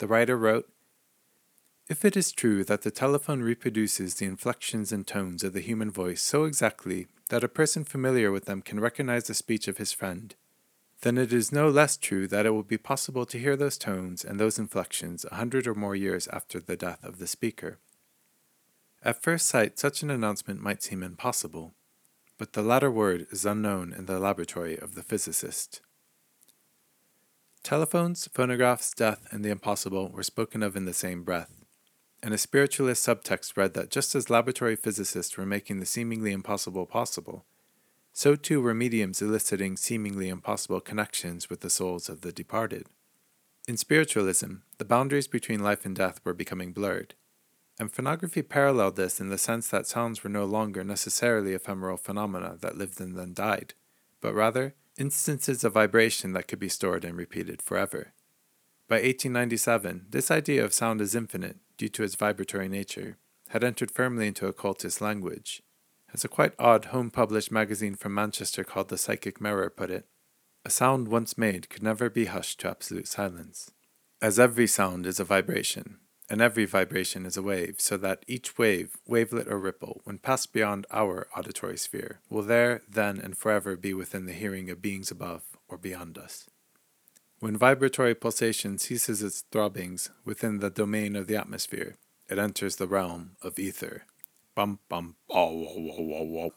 The 0.00 0.06
writer 0.06 0.38
wrote, 0.38 0.66
if 1.90 2.06
it 2.06 2.16
is 2.16 2.32
true 2.32 2.64
that 2.64 2.82
the 2.82 2.90
telephone 2.90 3.42
reproduces 3.42 4.14
the 4.14 4.24
inflections 4.24 4.92
and 4.92 5.06
tones 5.06 5.44
of 5.44 5.52
the 5.52 5.60
human 5.60 5.90
voice 5.90 6.22
so 6.22 6.44
exactly 6.44 7.06
that 7.28 7.44
a 7.44 7.48
person 7.48 7.84
familiar 7.84 8.32
with 8.32 8.46
them 8.46 8.62
can 8.62 8.80
recognize 8.80 9.24
the 9.24 9.34
speech 9.34 9.68
of 9.68 9.76
his 9.76 9.92
friend, 9.92 10.34
then 11.02 11.18
it 11.18 11.34
is 11.34 11.52
no 11.52 11.68
less 11.68 11.98
true 11.98 12.26
that 12.28 12.46
it 12.46 12.50
will 12.50 12.62
be 12.62 12.78
possible 12.78 13.26
to 13.26 13.38
hear 13.38 13.56
those 13.56 13.76
tones 13.76 14.24
and 14.24 14.40
those 14.40 14.58
inflections 14.58 15.26
a 15.30 15.34
hundred 15.34 15.66
or 15.66 15.74
more 15.74 15.94
years 15.94 16.26
after 16.28 16.60
the 16.60 16.76
death 16.76 17.04
of 17.04 17.18
the 17.18 17.26
speaker. 17.26 17.78
At 19.02 19.22
first 19.22 19.46
sight, 19.48 19.78
such 19.78 20.02
an 20.02 20.08
announcement 20.08 20.62
might 20.62 20.82
seem 20.82 21.02
impossible, 21.02 21.74
but 22.38 22.54
the 22.54 22.62
latter 22.62 22.90
word 22.90 23.26
is 23.30 23.44
unknown 23.44 23.92
in 23.92 24.06
the 24.06 24.18
laboratory 24.18 24.78
of 24.78 24.94
the 24.94 25.02
physicist. 25.02 25.82
Telephones, 27.62 28.28
phonographs, 28.28 28.92
death, 28.92 29.26
and 29.30 29.44
the 29.44 29.50
impossible 29.50 30.08
were 30.08 30.22
spoken 30.22 30.62
of 30.62 30.76
in 30.76 30.86
the 30.86 30.94
same 30.94 31.22
breath 31.22 31.60
and 32.22 32.34
a 32.34 32.38
spiritualist 32.38 33.06
subtext 33.06 33.56
read 33.56 33.74
that 33.74 33.90
just 33.90 34.14
as 34.14 34.30
laboratory 34.30 34.76
physicists 34.76 35.36
were 35.36 35.46
making 35.46 35.80
the 35.80 35.86
seemingly 35.86 36.32
impossible 36.32 36.86
possible, 36.86 37.44
so 38.12 38.36
too 38.36 38.60
were 38.60 38.74
mediums 38.74 39.22
eliciting 39.22 39.76
seemingly 39.76 40.28
impossible 40.28 40.80
connections 40.80 41.48
with 41.48 41.60
the 41.60 41.70
souls 41.70 42.08
of 42.08 42.20
the 42.20 42.32
departed. 42.32 42.86
In 43.68 43.76
spiritualism, 43.76 44.56
the 44.78 44.84
boundaries 44.84 45.28
between 45.28 45.62
life 45.62 45.86
and 45.86 45.96
death 45.96 46.20
were 46.24 46.34
becoming 46.34 46.72
blurred, 46.72 47.14
and 47.78 47.90
phonography 47.90 48.42
paralleled 48.42 48.96
this 48.96 49.20
in 49.20 49.30
the 49.30 49.38
sense 49.38 49.68
that 49.68 49.86
sounds 49.86 50.22
were 50.22 50.30
no 50.30 50.44
longer 50.44 50.84
necessarily 50.84 51.54
ephemeral 51.54 51.96
phenomena 51.96 52.56
that 52.60 52.76
lived 52.76 53.00
and 53.00 53.16
then 53.16 53.32
died, 53.32 53.74
but 54.20 54.34
rather 54.34 54.74
instances 55.00 55.64
of 55.64 55.72
vibration 55.72 56.34
that 56.34 56.46
could 56.46 56.58
be 56.58 56.68
stored 56.68 57.04
and 57.04 57.16
repeated 57.16 57.62
forever. 57.62 58.12
By 58.86 58.96
1897, 58.96 60.06
this 60.10 60.30
idea 60.30 60.64
of 60.64 60.74
sound 60.74 61.00
as 61.00 61.14
infinite 61.14 61.56
due 61.78 61.88
to 61.88 62.02
its 62.02 62.16
vibratory 62.16 62.68
nature, 62.68 63.16
had 63.48 63.64
entered 63.64 63.90
firmly 63.90 64.28
into 64.28 64.46
occultist 64.46 65.00
language. 65.00 65.62
As 66.12 66.24
a 66.24 66.28
quite 66.28 66.52
odd 66.58 66.86
home 66.86 67.10
published 67.10 67.50
magazine 67.50 67.94
from 67.94 68.14
Manchester 68.14 68.62
called 68.64 68.88
The 68.88 68.98
Psychic 68.98 69.40
Mirror 69.40 69.70
put 69.70 69.90
it, 69.90 70.06
a 70.64 70.70
sound 70.70 71.08
once 71.08 71.38
made 71.38 71.70
could 71.70 71.82
never 71.82 72.10
be 72.10 72.26
hushed 72.26 72.60
to 72.60 72.68
absolute 72.68 73.08
silence. 73.08 73.70
As 74.20 74.38
every 74.38 74.66
sound 74.66 75.06
is 75.06 75.18
a 75.18 75.24
vibration, 75.24 75.98
and 76.30 76.40
every 76.40 76.64
vibration 76.64 77.26
is 77.26 77.36
a 77.36 77.42
wave, 77.42 77.74
so 77.78 77.96
that 77.96 78.24
each 78.28 78.56
wave, 78.56 78.96
wavelet 79.04 79.48
or 79.48 79.58
ripple, 79.58 80.00
when 80.04 80.16
passed 80.16 80.52
beyond 80.52 80.86
our 80.92 81.26
auditory 81.36 81.76
sphere, 81.76 82.20
will 82.30 82.42
there, 82.42 82.82
then, 82.88 83.18
and 83.18 83.36
forever 83.36 83.76
be 83.76 83.92
within 83.92 84.26
the 84.26 84.32
hearing 84.32 84.70
of 84.70 84.80
beings 84.80 85.10
above 85.10 85.42
or 85.68 85.76
beyond 85.76 86.16
us. 86.16 86.48
When 87.40 87.56
vibratory 87.56 88.14
pulsation 88.14 88.78
ceases 88.78 89.22
its 89.22 89.42
throbbings 89.50 90.10
within 90.24 90.60
the 90.60 90.70
domain 90.70 91.16
of 91.16 91.26
the 91.26 91.36
atmosphere, 91.36 91.96
it 92.28 92.38
enters 92.38 92.76
the 92.76 92.86
realm 92.86 93.32
of 93.42 93.58
ether. 93.58 94.04
Bum 94.54 94.78
bum 94.88 95.16
oh, 95.28 96.52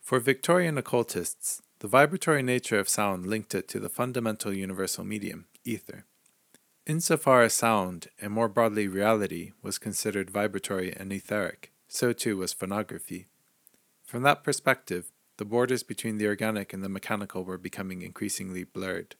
For 0.00 0.20
Victorian 0.20 0.78
occultists, 0.78 1.60
the 1.80 1.88
vibratory 1.88 2.42
nature 2.44 2.78
of 2.78 2.88
sound 2.88 3.26
linked 3.26 3.54
it 3.54 3.66
to 3.68 3.80
the 3.80 3.88
fundamental 3.88 4.52
universal 4.52 5.02
medium, 5.02 5.46
ether. 5.64 6.04
Insofar 6.84 7.42
as 7.42 7.54
sound, 7.54 8.08
and 8.20 8.32
more 8.32 8.48
broadly 8.48 8.88
reality, 8.88 9.52
was 9.62 9.78
considered 9.78 10.30
vibratory 10.30 10.92
and 10.92 11.12
etheric, 11.12 11.70
so 11.86 12.12
too 12.12 12.38
was 12.38 12.52
phonography. 12.52 13.28
From 14.02 14.22
that 14.24 14.42
perspective, 14.42 15.12
the 15.36 15.44
borders 15.44 15.84
between 15.84 16.18
the 16.18 16.26
organic 16.26 16.72
and 16.72 16.82
the 16.82 16.88
mechanical 16.88 17.44
were 17.44 17.56
becoming 17.56 18.02
increasingly 18.02 18.64
blurred. 18.64 19.14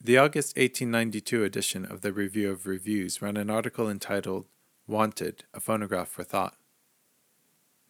The 0.00 0.16
August 0.16 0.56
1892 0.56 1.42
edition 1.42 1.84
of 1.84 2.02
the 2.02 2.12
Review 2.12 2.52
of 2.52 2.66
Reviews 2.66 3.20
ran 3.20 3.36
an 3.36 3.50
article 3.50 3.90
entitled 3.90 4.46
Wanted, 4.86 5.44
a 5.52 5.58
Phonograph 5.58 6.08
for 6.08 6.22
Thought. 6.22 6.56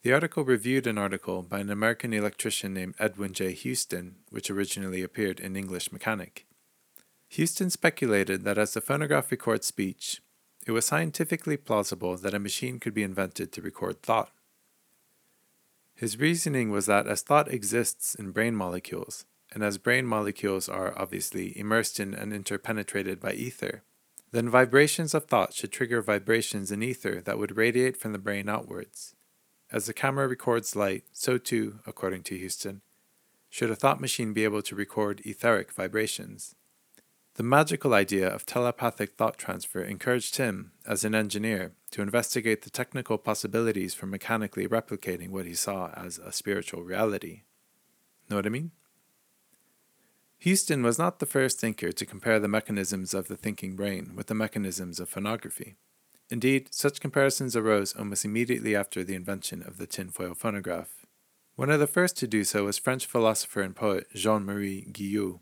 The 0.02 0.12
article 0.14 0.44
reviewed 0.44 0.86
an 0.86 0.96
article 0.96 1.42
by 1.42 1.60
an 1.60 1.68
American 1.68 2.14
electrician 2.14 2.72
named 2.72 2.94
Edwin 2.98 3.34
J. 3.34 3.52
Houston, 3.52 4.16
which 4.30 4.50
originally 4.50 5.02
appeared 5.02 5.38
in 5.38 5.56
English 5.56 5.92
Mechanic. 5.92 6.46
Houston 7.28 7.70
speculated 7.70 8.44
that 8.44 8.58
as 8.58 8.74
the 8.74 8.80
phonograph 8.80 9.30
records 9.30 9.66
speech, 9.66 10.20
it 10.66 10.72
was 10.72 10.84
scientifically 10.84 11.56
plausible 11.56 12.16
that 12.16 12.34
a 12.34 12.38
machine 12.38 12.80
could 12.80 12.94
be 12.94 13.02
invented 13.02 13.52
to 13.52 13.62
record 13.62 14.02
thought. 14.02 14.32
His 15.94 16.18
reasoning 16.18 16.70
was 16.70 16.86
that 16.86 17.06
as 17.06 17.22
thought 17.22 17.50
exists 17.50 18.14
in 18.14 18.32
brain 18.32 18.54
molecules, 18.54 19.24
and 19.52 19.62
as 19.62 19.78
brain 19.78 20.06
molecules 20.06 20.68
are 20.68 20.98
obviously 20.98 21.58
immersed 21.58 21.98
in 22.00 22.14
and 22.14 22.32
interpenetrated 22.32 23.20
by 23.20 23.32
ether, 23.32 23.82
then 24.32 24.48
vibrations 24.48 25.14
of 25.14 25.24
thought 25.26 25.54
should 25.54 25.72
trigger 25.72 26.02
vibrations 26.02 26.70
in 26.70 26.82
ether 26.82 27.20
that 27.22 27.38
would 27.38 27.56
radiate 27.56 27.96
from 27.96 28.12
the 28.12 28.18
brain 28.18 28.48
outwards. 28.48 29.14
As 29.72 29.86
the 29.86 29.94
camera 29.94 30.28
records 30.28 30.76
light, 30.76 31.04
so 31.12 31.38
too, 31.38 31.78
according 31.86 32.24
to 32.24 32.36
Houston, 32.36 32.82
should 33.48 33.70
a 33.70 33.76
thought 33.76 34.00
machine 34.00 34.32
be 34.32 34.44
able 34.44 34.62
to 34.62 34.74
record 34.74 35.22
etheric 35.24 35.72
vibrations. 35.72 36.54
The 37.36 37.42
magical 37.42 37.92
idea 37.92 38.26
of 38.26 38.46
telepathic 38.46 39.12
thought 39.12 39.36
transfer 39.36 39.82
encouraged 39.82 40.36
him, 40.36 40.72
as 40.86 41.04
an 41.04 41.14
engineer, 41.14 41.72
to 41.90 42.00
investigate 42.00 42.62
the 42.62 42.70
technical 42.70 43.18
possibilities 43.18 43.92
for 43.92 44.06
mechanically 44.06 44.66
replicating 44.66 45.28
what 45.28 45.44
he 45.44 45.52
saw 45.52 45.90
as 45.90 46.16
a 46.16 46.32
spiritual 46.32 46.82
reality. 46.82 47.42
Know 48.30 48.36
what 48.36 48.46
I 48.46 48.48
mean? 48.48 48.70
Houston 50.38 50.82
was 50.82 50.98
not 50.98 51.18
the 51.18 51.26
first 51.26 51.60
thinker 51.60 51.92
to 51.92 52.06
compare 52.06 52.40
the 52.40 52.48
mechanisms 52.48 53.12
of 53.12 53.28
the 53.28 53.36
thinking 53.36 53.76
brain 53.76 54.12
with 54.14 54.28
the 54.28 54.34
mechanisms 54.34 54.98
of 54.98 55.10
phonography. 55.10 55.76
Indeed, 56.30 56.68
such 56.70 57.00
comparisons 57.00 57.54
arose 57.54 57.94
almost 57.94 58.24
immediately 58.24 58.74
after 58.74 59.04
the 59.04 59.14
invention 59.14 59.62
of 59.62 59.76
the 59.76 59.86
tinfoil 59.86 60.32
phonograph. 60.32 61.04
One 61.54 61.70
of 61.70 61.80
the 61.80 61.86
first 61.86 62.16
to 62.18 62.26
do 62.26 62.44
so 62.44 62.64
was 62.64 62.78
French 62.78 63.04
philosopher 63.04 63.60
and 63.60 63.76
poet 63.76 64.06
Jean 64.14 64.46
Marie 64.46 64.86
Guyau. 64.90 65.40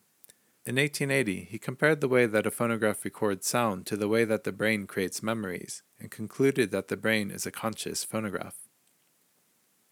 In 0.66 0.76
1880, 0.76 1.48
he 1.50 1.58
compared 1.58 2.00
the 2.00 2.08
way 2.08 2.24
that 2.24 2.46
a 2.46 2.50
phonograph 2.50 3.04
records 3.04 3.46
sound 3.46 3.84
to 3.86 3.98
the 3.98 4.08
way 4.08 4.24
that 4.24 4.44
the 4.44 4.52
brain 4.52 4.86
creates 4.86 5.22
memories, 5.22 5.82
and 6.00 6.10
concluded 6.10 6.70
that 6.70 6.88
the 6.88 6.96
brain 6.96 7.30
is 7.30 7.44
a 7.44 7.50
conscious 7.50 8.02
phonograph. 8.02 8.56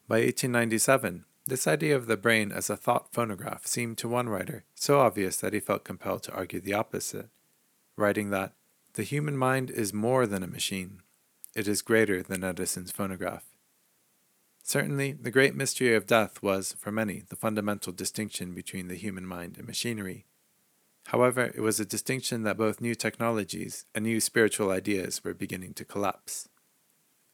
By 0.07 0.21
1897, 0.21 1.25
this 1.45 1.67
idea 1.67 1.95
of 1.95 2.07
the 2.07 2.17
brain 2.17 2.51
as 2.51 2.71
a 2.71 2.75
thought 2.75 3.13
phonograph 3.13 3.67
seemed 3.67 3.99
to 3.99 4.07
one 4.07 4.29
writer 4.29 4.63
so 4.73 4.99
obvious 4.99 5.37
that 5.37 5.53
he 5.53 5.59
felt 5.59 5.83
compelled 5.83 6.23
to 6.23 6.33
argue 6.33 6.59
the 6.59 6.73
opposite, 6.73 7.29
writing 7.95 8.31
that 8.31 8.53
the 8.93 9.03
human 9.03 9.37
mind 9.37 9.69
is 9.69 9.93
more 9.93 10.25
than 10.25 10.41
a 10.41 10.47
machine, 10.47 11.03
it 11.53 11.67
is 11.67 11.83
greater 11.83 12.23
than 12.23 12.43
Edison's 12.43 12.91
phonograph. 12.91 13.43
Certainly, 14.63 15.17
the 15.21 15.31
great 15.31 15.55
mystery 15.55 15.93
of 15.93 16.07
death 16.07 16.41
was, 16.41 16.73
for 16.79 16.91
many, 16.91 17.23
the 17.29 17.35
fundamental 17.35 17.93
distinction 17.93 18.55
between 18.55 18.87
the 18.87 18.95
human 18.95 19.27
mind 19.27 19.57
and 19.57 19.67
machinery. 19.67 20.25
However, 21.07 21.51
it 21.55 21.61
was 21.61 21.79
a 21.79 21.85
distinction 21.85 22.43
that 22.43 22.57
both 22.57 22.81
new 22.81 22.95
technologies 22.95 23.85
and 23.93 24.05
new 24.05 24.19
spiritual 24.19 24.71
ideas 24.71 25.23
were 25.23 25.33
beginning 25.33 25.73
to 25.75 25.85
collapse. 25.85 26.49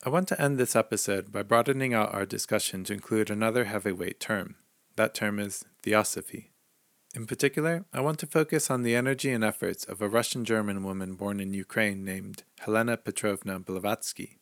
I 0.04 0.10
want 0.10 0.28
to 0.30 0.42
end 0.42 0.58
this 0.58 0.76
episode 0.76 1.32
by 1.32 1.44
broadening 1.44 1.94
out 1.94 2.14
our 2.14 2.26
discussion 2.26 2.84
to 2.86 2.94
include 2.94 3.30
another 3.30 3.66
heavyweight 3.66 4.20
term. 4.20 4.56
That 4.96 5.14
term 5.14 5.40
is 5.40 5.66
theosophy. 5.84 6.52
In 7.16 7.26
particular, 7.26 7.86
I 7.92 8.02
want 8.02 8.20
to 8.20 8.28
focus 8.28 8.70
on 8.70 8.84
the 8.84 8.96
energy 8.96 9.32
and 9.32 9.44
efforts 9.44 9.84
of 9.84 10.02
a 10.02 10.08
Russian 10.08 10.46
German 10.46 10.84
woman 10.84 11.16
born 11.16 11.40
in 11.40 11.54
Ukraine 11.54 12.06
named 12.06 12.44
Helena 12.60 12.98
Petrovna 12.98 13.60
Blavatsky. 13.60 14.38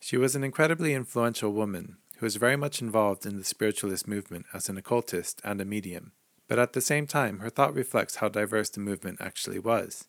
She 0.00 0.16
was 0.16 0.34
an 0.34 0.42
incredibly 0.42 0.94
influential 0.94 1.52
woman 1.52 1.98
who 2.16 2.26
was 2.26 2.36
very 2.36 2.56
much 2.56 2.80
involved 2.80 3.26
in 3.26 3.36
the 3.36 3.44
spiritualist 3.44 4.08
movement 4.08 4.46
as 4.54 4.68
an 4.68 4.78
occultist 4.78 5.40
and 5.44 5.60
a 5.60 5.64
medium, 5.64 6.12
but 6.52 6.58
at 6.58 6.74
the 6.74 6.82
same 6.82 7.06
time, 7.06 7.38
her 7.38 7.48
thought 7.48 7.72
reflects 7.72 8.16
how 8.16 8.28
diverse 8.28 8.68
the 8.68 8.78
movement 8.78 9.16
actually 9.22 9.58
was. 9.58 10.08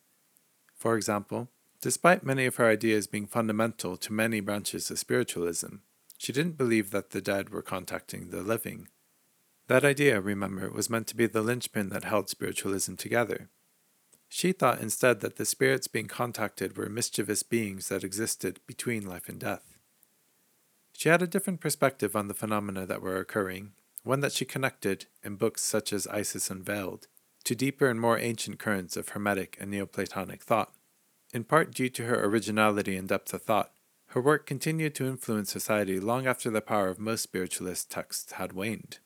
For 0.75 0.97
example, 0.97 1.47
Despite 1.79 2.25
many 2.25 2.45
of 2.45 2.57
her 2.57 2.69
ideas 2.69 3.07
being 3.07 3.27
fundamental 3.27 3.95
to 3.95 4.11
many 4.11 4.41
branches 4.41 4.91
of 4.91 4.99
spiritualism, 4.99 5.77
she 6.17 6.33
didn't 6.33 6.57
believe 6.57 6.91
that 6.91 7.11
the 7.11 7.21
dead 7.21 7.49
were 7.49 7.61
contacting 7.61 8.29
the 8.29 8.41
living. 8.41 8.89
That 9.67 9.85
idea, 9.85 10.19
remember, 10.19 10.69
was 10.69 10.89
meant 10.89 11.07
to 11.07 11.15
be 11.15 11.27
the 11.27 11.41
linchpin 11.41 11.87
that 11.91 12.03
held 12.03 12.27
spiritualism 12.27 12.95
together. 12.95 13.49
She 14.27 14.51
thought 14.51 14.81
instead 14.81 15.21
that 15.21 15.37
the 15.37 15.45
spirits 15.45 15.87
being 15.87 16.07
contacted 16.07 16.77
were 16.77 16.87
mischievous 16.87 17.43
beings 17.43 17.87
that 17.87 18.03
existed 18.03 18.59
between 18.67 19.05
life 19.05 19.29
and 19.29 19.39
death. 19.39 19.77
She 20.91 21.07
had 21.07 21.21
a 21.21 21.27
different 21.27 21.61
perspective 21.61 22.17
on 22.17 22.27
the 22.27 22.33
phenomena 22.33 22.85
that 22.85 23.01
were 23.01 23.17
occurring, 23.17 23.73
one 24.03 24.19
that 24.19 24.33
she 24.33 24.45
connected, 24.45 25.05
in 25.23 25.35
books 25.35 25.61
such 25.61 25.91
as 25.93 26.07
Isis 26.07 26.49
Unveiled, 26.49 27.07
to 27.45 27.55
deeper 27.55 27.89
and 27.89 27.99
more 27.99 28.17
ancient 28.17 28.59
currents 28.59 28.95
of 28.95 29.09
Hermetic 29.09 29.57
and 29.59 29.71
Neoplatonic 29.71 30.43
thought. 30.43 30.73
In 31.33 31.43
part 31.43 31.73
due 31.73 31.89
to 31.89 32.05
her 32.05 32.23
originality 32.23 32.95
and 32.95 33.07
depth 33.07 33.33
of 33.33 33.41
thought, 33.41 33.71
her 34.07 34.21
work 34.21 34.45
continued 34.45 34.93
to 34.95 35.07
influence 35.07 35.51
society 35.51 35.99
long 35.99 36.27
after 36.27 36.49
the 36.49 36.61
power 36.61 36.89
of 36.89 36.99
most 36.99 37.23
spiritualist 37.23 37.89
texts 37.89 38.33
had 38.33 38.53
waned. 38.53 38.99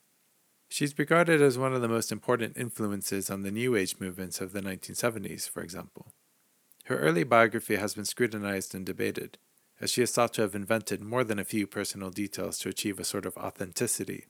She's 0.70 1.00
regarded 1.00 1.42
as 1.42 1.58
one 1.58 1.74
of 1.74 1.82
the 1.82 1.88
most 1.88 2.12
important 2.12 2.58
influences 2.58 3.30
on 3.30 3.44
the 3.44 3.52
New 3.52 3.76
Age 3.76 3.96
movements 4.00 4.42
of 4.42 4.52
the 4.52 4.62
1970s, 4.62 5.50
for 5.50 5.64
example. 5.64 6.12
Her 6.86 7.00
early 7.00 7.24
biography 7.24 7.78
has 7.78 7.94
been 7.94 8.06
scrutinized 8.06 8.76
and 8.76 8.86
debated, 8.86 9.38
as 9.80 9.92
she 9.92 10.02
is 10.02 10.12
thought 10.12 10.34
to 10.34 10.42
have 10.42 10.56
invented 10.56 11.02
more 11.02 11.24
than 11.24 11.40
a 11.40 11.46
few 11.46 11.68
personal 11.68 12.10
details 12.10 12.60
to 12.60 12.70
achieve 12.70 13.00
a 13.00 13.06
sort 13.06 13.26
of 13.26 13.38
authenticity. 13.38 14.26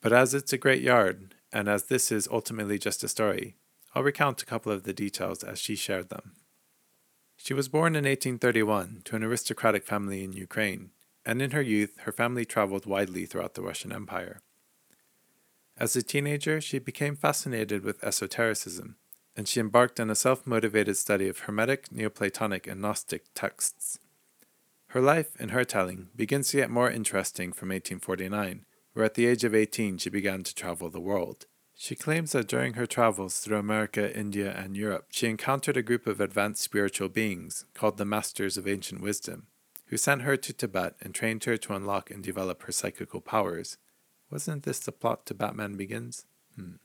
But 0.00 0.12
as 0.12 0.34
it's 0.34 0.52
a 0.52 0.58
great 0.58 0.82
yard, 0.82 1.34
and 1.52 1.68
as 1.68 1.84
this 1.84 2.12
is 2.12 2.28
ultimately 2.30 2.78
just 2.78 3.02
a 3.02 3.08
story, 3.08 3.56
I'll 3.94 4.02
recount 4.02 4.42
a 4.42 4.46
couple 4.46 4.70
of 4.70 4.84
the 4.84 4.92
details 4.92 5.42
as 5.42 5.58
she 5.58 5.74
shared 5.74 6.08
them. 6.08 6.32
She 7.36 7.54
was 7.54 7.68
born 7.68 7.94
in 7.94 8.04
1831 8.04 9.02
to 9.04 9.16
an 9.16 9.24
aristocratic 9.24 9.84
family 9.84 10.22
in 10.24 10.32
Ukraine, 10.32 10.90
and 11.24 11.40
in 11.40 11.52
her 11.52 11.62
youth, 11.62 11.98
her 12.00 12.12
family 12.12 12.44
traveled 12.44 12.86
widely 12.86 13.26
throughout 13.26 13.54
the 13.54 13.62
Russian 13.62 13.92
Empire. 13.92 14.40
As 15.76 15.94
a 15.94 16.02
teenager, 16.02 16.60
she 16.60 16.78
became 16.78 17.14
fascinated 17.14 17.84
with 17.84 18.02
esotericism, 18.02 18.96
and 19.36 19.46
she 19.46 19.60
embarked 19.60 20.00
on 20.00 20.10
a 20.10 20.16
self 20.16 20.46
motivated 20.46 20.96
study 20.96 21.28
of 21.28 21.40
Hermetic, 21.40 21.92
Neoplatonic, 21.92 22.66
and 22.66 22.80
Gnostic 22.80 23.24
texts. 23.34 24.00
Her 24.88 25.00
life, 25.00 25.36
in 25.40 25.50
her 25.50 25.64
telling, 25.64 26.08
begins 26.16 26.48
to 26.48 26.56
get 26.56 26.70
more 26.70 26.90
interesting 26.90 27.52
from 27.52 27.68
1849, 27.68 28.64
where 28.98 29.04
at 29.04 29.14
the 29.14 29.26
age 29.26 29.44
of 29.44 29.54
18 29.54 29.96
she 29.96 30.10
began 30.10 30.42
to 30.42 30.52
travel 30.52 30.90
the 30.90 30.98
world. 30.98 31.46
She 31.76 31.94
claims 31.94 32.32
that 32.32 32.48
during 32.48 32.72
her 32.72 32.84
travels 32.84 33.38
through 33.38 33.58
America, 33.58 34.12
India, 34.12 34.52
and 34.52 34.76
Europe, 34.76 35.06
she 35.10 35.28
encountered 35.28 35.76
a 35.76 35.84
group 35.84 36.08
of 36.08 36.20
advanced 36.20 36.64
spiritual 36.64 37.08
beings 37.08 37.64
called 37.74 37.96
the 37.96 38.04
Masters 38.04 38.56
of 38.56 38.66
Ancient 38.66 39.00
Wisdom, 39.00 39.46
who 39.86 39.96
sent 39.96 40.22
her 40.22 40.36
to 40.38 40.52
Tibet 40.52 40.96
and 41.00 41.14
trained 41.14 41.44
her 41.44 41.56
to 41.56 41.76
unlock 41.76 42.10
and 42.10 42.24
develop 42.24 42.64
her 42.64 42.72
psychical 42.72 43.20
powers. 43.20 43.76
Wasn't 44.32 44.64
this 44.64 44.80
the 44.80 44.90
plot 44.90 45.26
to 45.26 45.34
Batman 45.34 45.76
Begins? 45.76 46.26
Hmm. 46.56 46.78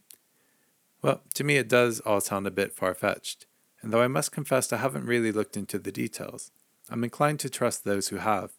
Well, 1.02 1.24
to 1.34 1.44
me, 1.44 1.56
it 1.56 1.68
does 1.68 2.00
all 2.02 2.22
sound 2.22 2.46
a 2.46 2.52
bit 2.52 2.74
far 2.74 2.94
fetched, 2.94 3.48
and 3.82 3.92
though 3.92 4.04
I 4.04 4.08
must 4.08 4.32
confess 4.32 4.72
I 4.72 4.78
haven't 4.78 5.08
really 5.08 5.32
looked 5.32 5.58
into 5.58 5.80
the 5.80 5.92
details, 5.92 6.52
I'm 6.92 7.04
inclined 7.04 7.40
to 7.40 7.50
trust 7.50 7.84
those 7.84 8.10
who 8.10 8.18
have, 8.18 8.52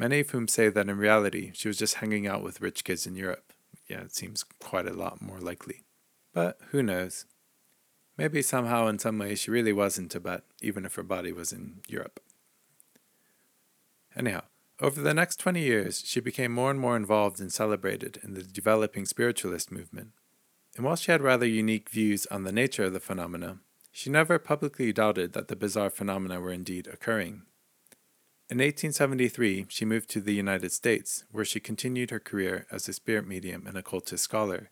many 0.00 0.20
of 0.20 0.30
whom 0.30 0.48
say 0.48 0.70
that 0.70 0.88
in 0.88 0.96
reality 0.96 1.52
she 1.54 1.68
was 1.68 1.76
just 1.76 1.96
hanging 1.96 2.26
out 2.26 2.42
with 2.42 2.62
rich 2.62 2.84
kids 2.84 3.06
in 3.06 3.16
Europe. 3.16 3.52
Yeah, 3.86 4.00
it 4.00 4.14
seems 4.14 4.44
quite 4.58 4.88
a 4.88 4.94
lot 4.94 5.20
more 5.20 5.38
likely. 5.38 5.82
But 6.32 6.58
who 6.70 6.82
knows? 6.82 7.26
Maybe 8.16 8.40
somehow, 8.40 8.86
in 8.86 8.98
some 8.98 9.18
way, 9.18 9.34
she 9.34 9.50
really 9.50 9.74
was 9.74 9.98
in 9.98 10.08
Tibet, 10.08 10.42
even 10.62 10.86
if 10.86 10.94
her 10.94 11.02
body 11.02 11.32
was 11.32 11.52
in 11.52 11.80
Europe. 11.86 12.18
Anyhow, 14.16 14.42
over 14.80 15.02
the 15.02 15.14
next 15.14 15.36
20 15.36 15.60
years, 15.60 16.02
she 16.06 16.20
became 16.20 16.52
more 16.52 16.70
and 16.70 16.80
more 16.80 16.96
involved 16.96 17.38
and 17.38 17.52
celebrated 17.52 18.18
in 18.22 18.32
the 18.32 18.42
developing 18.42 19.04
spiritualist 19.04 19.70
movement. 19.70 20.12
And 20.76 20.84
while 20.84 20.96
she 20.96 21.12
had 21.12 21.20
rather 21.20 21.46
unique 21.46 21.90
views 21.90 22.26
on 22.26 22.44
the 22.44 22.52
nature 22.52 22.84
of 22.84 22.94
the 22.94 23.00
phenomena, 23.00 23.58
she 23.92 24.08
never 24.08 24.38
publicly 24.38 24.92
doubted 24.92 25.34
that 25.34 25.48
the 25.48 25.56
bizarre 25.56 25.90
phenomena 25.90 26.40
were 26.40 26.52
indeed 26.52 26.86
occurring. 26.86 27.42
In 28.50 28.58
1873, 28.58 29.66
she 29.68 29.84
moved 29.84 30.10
to 30.10 30.20
the 30.20 30.34
United 30.34 30.72
States, 30.72 31.22
where 31.30 31.44
she 31.44 31.60
continued 31.60 32.10
her 32.10 32.18
career 32.18 32.66
as 32.68 32.88
a 32.88 32.92
spirit 32.92 33.24
medium 33.24 33.64
and 33.64 33.76
occultist 33.76 34.24
scholar. 34.24 34.70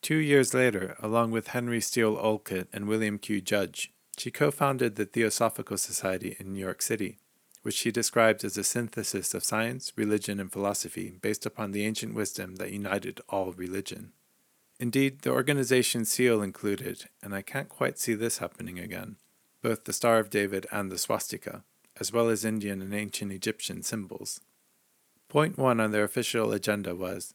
Two 0.00 0.16
years 0.16 0.54
later, 0.54 0.96
along 1.00 1.30
with 1.30 1.48
Henry 1.48 1.82
Steele 1.82 2.16
Olcott 2.18 2.68
and 2.72 2.88
William 2.88 3.18
Q. 3.18 3.42
Judge, 3.42 3.92
she 4.16 4.30
co 4.30 4.50
founded 4.50 4.96
the 4.96 5.04
Theosophical 5.04 5.76
Society 5.76 6.34
in 6.40 6.54
New 6.54 6.60
York 6.60 6.80
City, 6.80 7.18
which 7.60 7.74
she 7.74 7.90
described 7.90 8.42
as 8.42 8.56
a 8.56 8.64
synthesis 8.64 9.34
of 9.34 9.44
science, 9.44 9.92
religion, 9.96 10.40
and 10.40 10.50
philosophy 10.50 11.12
based 11.20 11.44
upon 11.44 11.72
the 11.72 11.84
ancient 11.84 12.14
wisdom 12.14 12.56
that 12.56 12.72
united 12.72 13.20
all 13.28 13.52
religion. 13.52 14.12
Indeed, 14.78 15.20
the 15.20 15.30
organization's 15.30 16.10
seal 16.10 16.40
included, 16.40 17.04
and 17.22 17.34
I 17.34 17.42
can't 17.42 17.68
quite 17.68 17.98
see 17.98 18.14
this 18.14 18.38
happening 18.38 18.78
again, 18.78 19.16
both 19.60 19.84
the 19.84 19.92
Star 19.92 20.20
of 20.20 20.30
David 20.30 20.66
and 20.72 20.90
the 20.90 20.96
swastika 20.96 21.64
as 22.00 22.12
well 22.12 22.28
as 22.28 22.44
Indian 22.44 22.80
and 22.80 22.94
ancient 22.94 23.30
Egyptian 23.30 23.82
symbols. 23.82 24.40
Point 25.28 25.58
one 25.58 25.78
on 25.78 25.92
their 25.92 26.02
official 26.02 26.52
agenda 26.52 26.94
was 26.96 27.34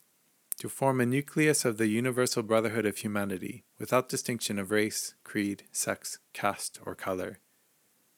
to 0.57 0.67
form 0.67 0.99
a 0.99 1.05
nucleus 1.05 1.63
of 1.63 1.77
the 1.77 1.87
universal 1.87 2.41
brotherhood 2.41 2.85
of 2.85 2.97
humanity 2.97 3.63
without 3.77 4.09
distinction 4.09 4.57
of 4.57 4.71
race, 4.71 5.13
creed, 5.23 5.63
sex, 5.71 6.17
caste, 6.33 6.79
or 6.85 6.95
color. 6.95 7.39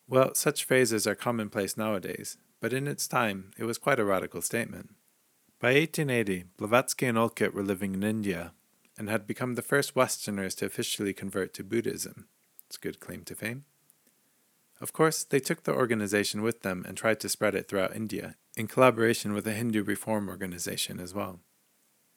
Well, 0.07 0.33
such 0.35 0.63
phrases 0.63 1.05
are 1.05 1.15
commonplace 1.15 1.75
nowadays, 1.75 2.37
but 2.61 2.73
in 2.73 2.87
its 2.87 3.07
time 3.07 3.51
it 3.57 3.65
was 3.65 3.77
quite 3.77 3.99
a 3.99 4.05
radical 4.05 4.41
statement. 4.41 4.95
By 5.59 5.73
1880, 5.73 6.45
Blavatsky 6.57 7.07
and 7.07 7.17
Olcott 7.17 7.53
were 7.53 7.63
living 7.63 7.93
in 7.93 8.03
India 8.03 8.53
and 8.97 9.09
had 9.09 9.27
become 9.27 9.55
the 9.55 9.61
first 9.61 9.95
Westerners 9.95 10.55
to 10.55 10.65
officially 10.65 11.13
convert 11.13 11.53
to 11.55 11.63
Buddhism. 11.63 12.27
It's 12.67 12.77
a 12.77 12.79
good 12.79 12.99
claim 12.99 13.23
to 13.23 13.35
fame. 13.35 13.65
Of 14.79 14.93
course, 14.93 15.23
they 15.23 15.39
took 15.39 15.63
the 15.63 15.73
organization 15.73 16.41
with 16.41 16.61
them 16.61 16.85
and 16.87 16.95
tried 16.95 17.19
to 17.21 17.29
spread 17.29 17.55
it 17.55 17.67
throughout 17.67 17.95
India, 17.95 18.35
in 18.55 18.67
collaboration 18.67 19.33
with 19.33 19.47
a 19.47 19.53
Hindu 19.53 19.83
reform 19.83 20.29
organization 20.29 20.99
as 20.99 21.13
well. 21.13 21.39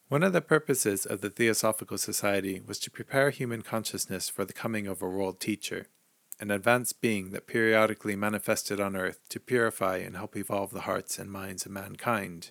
One 0.09 0.23
of 0.23 0.33
the 0.33 0.41
purposes 0.41 1.07
of 1.07 1.21
the 1.21 1.31
Theosophical 1.31 1.97
Society 1.97 2.61
was 2.67 2.79
to 2.81 2.91
prepare 2.91 3.31
human 3.31 3.63
consciousness 3.63 4.29
for 4.29 4.45
the 4.45 4.53
coming 4.53 4.87
of 4.87 5.01
a 5.01 5.09
world 5.09 5.41
teacher, 5.41 5.87
an 6.39 6.51
advanced 6.51 7.01
being 7.01 7.31
that 7.31 7.47
periodically 7.47 8.17
manifested 8.17 8.81
on 8.81 8.97
earth 8.97 9.21
to 9.29 9.41
purify 9.41 9.99
and 9.99 10.17
help 10.17 10.37
evolve 10.37 10.73
the 10.73 10.81
hearts 10.81 11.19
and 11.19 11.31
minds 11.31 11.65
of 11.65 11.73
mankind. 11.73 12.51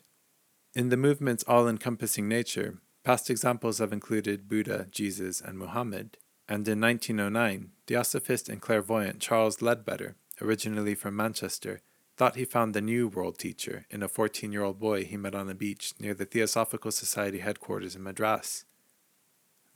In 0.73 0.89
the 0.89 0.97
movement's 0.97 1.43
all 1.47 1.67
encompassing 1.67 2.27
nature, 2.27 2.79
past 3.03 3.29
examples 3.29 3.79
have 3.79 3.91
included 3.91 4.47
Buddha, 4.47 4.87
Jesus, 4.89 5.41
and 5.41 5.57
Muhammad 5.57 6.17
and 6.49 6.67
in 6.67 6.81
1909, 6.81 7.69
Theosophist 7.89 8.49
and 8.49 8.61
clairvoyant 8.61 9.19
Charles 9.19 9.63
Leadbeater, 9.63 10.15
originally 10.43 10.93
from 10.93 11.15
Manchester, 11.15 11.81
thought 12.17 12.35
he 12.35 12.45
found 12.45 12.75
the 12.75 12.81
new 12.81 13.07
world 13.07 13.39
teacher 13.39 13.87
in 13.89 14.03
a 14.03 14.07
14 14.07 14.51
year 14.51 14.61
old 14.61 14.79
boy 14.79 15.03
he 15.03 15.17
met 15.17 15.33
on 15.33 15.49
a 15.49 15.55
beach 15.55 15.95
near 15.99 16.13
the 16.13 16.25
Theosophical 16.25 16.91
Society 16.91 17.39
headquarters 17.39 17.95
in 17.95 18.03
Madras. 18.03 18.65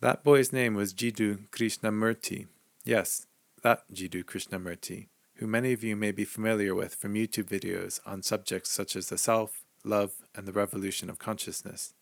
That 0.00 0.22
boy's 0.22 0.52
name 0.52 0.74
was 0.74 0.94
Jiddu 0.94 1.48
Krishnamurti. 1.50 2.46
Yes, 2.84 3.26
that 3.64 3.82
Jiddu 3.92 4.22
Krishnamurti, 4.22 5.08
who 5.38 5.48
many 5.48 5.72
of 5.72 5.82
you 5.82 5.96
may 5.96 6.12
be 6.12 6.24
familiar 6.24 6.72
with 6.72 6.94
from 6.94 7.14
YouTube 7.14 7.48
videos 7.48 7.98
on 8.06 8.22
subjects 8.22 8.70
such 8.70 8.94
as 8.94 9.08
the 9.08 9.18
self, 9.18 9.64
love, 9.82 10.22
and 10.36 10.46
the 10.46 10.52
revolution 10.52 11.10
of 11.10 11.18
consciousness. 11.18 11.94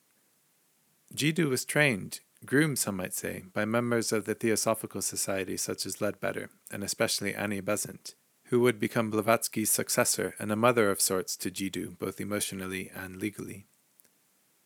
Jiddu 1.14 1.48
was 1.48 1.64
trained 1.64 2.20
groomed, 2.46 2.78
some 2.78 2.96
might 2.96 3.14
say, 3.14 3.44
by 3.52 3.64
members 3.64 4.12
of 4.12 4.24
the 4.24 4.35
Theosophical 4.35 5.02
Society 5.02 5.57
such 5.57 5.87
as 5.87 6.00
Leadbeater, 6.00 6.50
and 6.70 6.83
especially 6.83 7.35
Annie 7.35 7.61
Besant, 7.61 8.14
who 8.46 8.61
would 8.61 8.78
become 8.78 9.11
Blavatsky's 9.11 9.70
successor 9.70 10.35
and 10.38 10.50
a 10.52 10.57
mother 10.57 10.90
of 10.90 11.00
sorts 11.00 11.37
to 11.38 11.50
Jiddu, 11.50 11.98
both 11.98 12.20
emotionally 12.20 12.90
and 12.94 13.16
legally. 13.16 13.66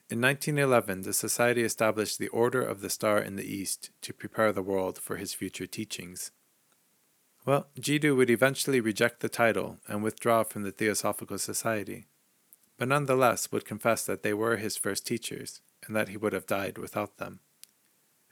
In 0.09 0.21
1911, 0.21 1.03
the 1.03 1.13
Society 1.13 1.63
established 1.63 2.19
the 2.19 2.29
Order 2.29 2.63
of 2.63 2.81
the 2.81 2.91
Star 2.91 3.19
in 3.19 3.35
the 3.35 3.45
East 3.45 3.91
to 4.03 4.13
prepare 4.13 4.53
the 4.53 4.63
world 4.63 4.99
for 4.99 5.17
his 5.17 5.35
future 5.35 5.67
teachings. 5.67 6.31
Well, 7.45 7.69
Jiddu 7.79 8.17
would 8.17 8.31
eventually 8.31 8.81
reject 8.81 9.21
the 9.21 9.29
title 9.29 9.79
and 9.89 10.03
withdraw 10.03 10.45
from 10.45 10.63
the 10.63 10.73
Theosophical 10.73 11.39
Society, 11.39 12.07
but 12.79 12.89
nonetheless 12.89 13.51
would 13.51 13.65
confess 13.65 14.05
that 14.07 14.23
they 14.23 14.35
were 14.35 14.57
his 14.57 14.77
first 14.77 15.07
teachers 15.07 15.61
and 15.87 15.95
that 15.97 16.09
he 16.09 16.17
would 16.17 16.33
have 16.33 16.47
died 16.47 16.79
without 16.79 17.19
them. 17.19 17.41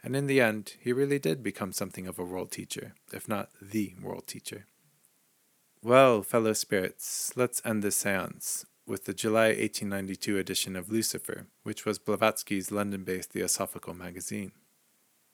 And 0.05 0.15
in 0.15 0.27
the 0.27 0.39
end, 0.39 0.75
he 0.79 0.93
really 0.93 1.17
did 1.17 1.41
become 1.41 1.71
something 1.71 2.05
of 2.05 2.19
a 2.19 2.23
world 2.23 2.51
teacher, 2.51 2.93
if 3.11 3.27
not 3.27 3.49
the 3.59 3.95
world 3.99 4.27
teacher. 4.27 4.67
Well, 5.81 6.21
fellow 6.21 6.53
spirits, 6.53 7.33
let's 7.35 7.59
end 7.65 7.81
this 7.81 7.97
seance 7.97 8.67
with 8.85 9.05
the 9.05 9.15
July 9.15 9.47
1892 9.47 10.37
edition 10.37 10.75
of 10.75 10.91
Lucifer, 10.91 11.47
which 11.63 11.85
was 11.85 11.97
Blavatsky's 11.97 12.71
London 12.71 13.03
based 13.03 13.31
Theosophical 13.31 13.95
magazine. 13.95 14.51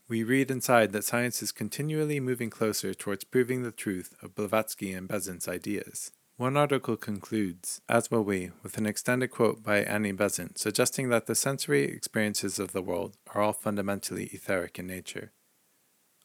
We 0.08 0.24
read 0.24 0.50
inside 0.50 0.94
that 0.94 1.04
science 1.04 1.44
is 1.44 1.52
continually 1.52 2.22
moving 2.22 2.50
closer 2.50 2.94
towards 2.94 3.26
proving 3.26 3.64
the 3.64 3.74
truth 3.74 4.16
of 4.22 4.36
Blavatsky 4.36 4.94
and 4.94 5.06
Besant's 5.06 5.50
ideas. 5.50 6.12
One 6.42 6.58
article 6.58 6.98
concludes, 6.98 7.82
as 7.88 8.10
will 8.10 8.24
we, 8.24 8.50
with 8.64 8.76
an 8.80 8.88
extended 8.88 9.28
quote 9.28 9.62
by 9.62 9.84
Annie 9.84 10.12
Besant 10.12 10.58
suggesting 10.58 11.10
that 11.10 11.28
the 11.28 11.36
sensory 11.36 11.84
experiences 11.84 12.58
of 12.58 12.72
the 12.72 12.82
world 12.82 13.16
are 13.36 13.44
all 13.44 13.54
fundamentally 13.54 14.24
etheric 14.34 14.80
in 14.80 14.88
nature. 14.88 15.34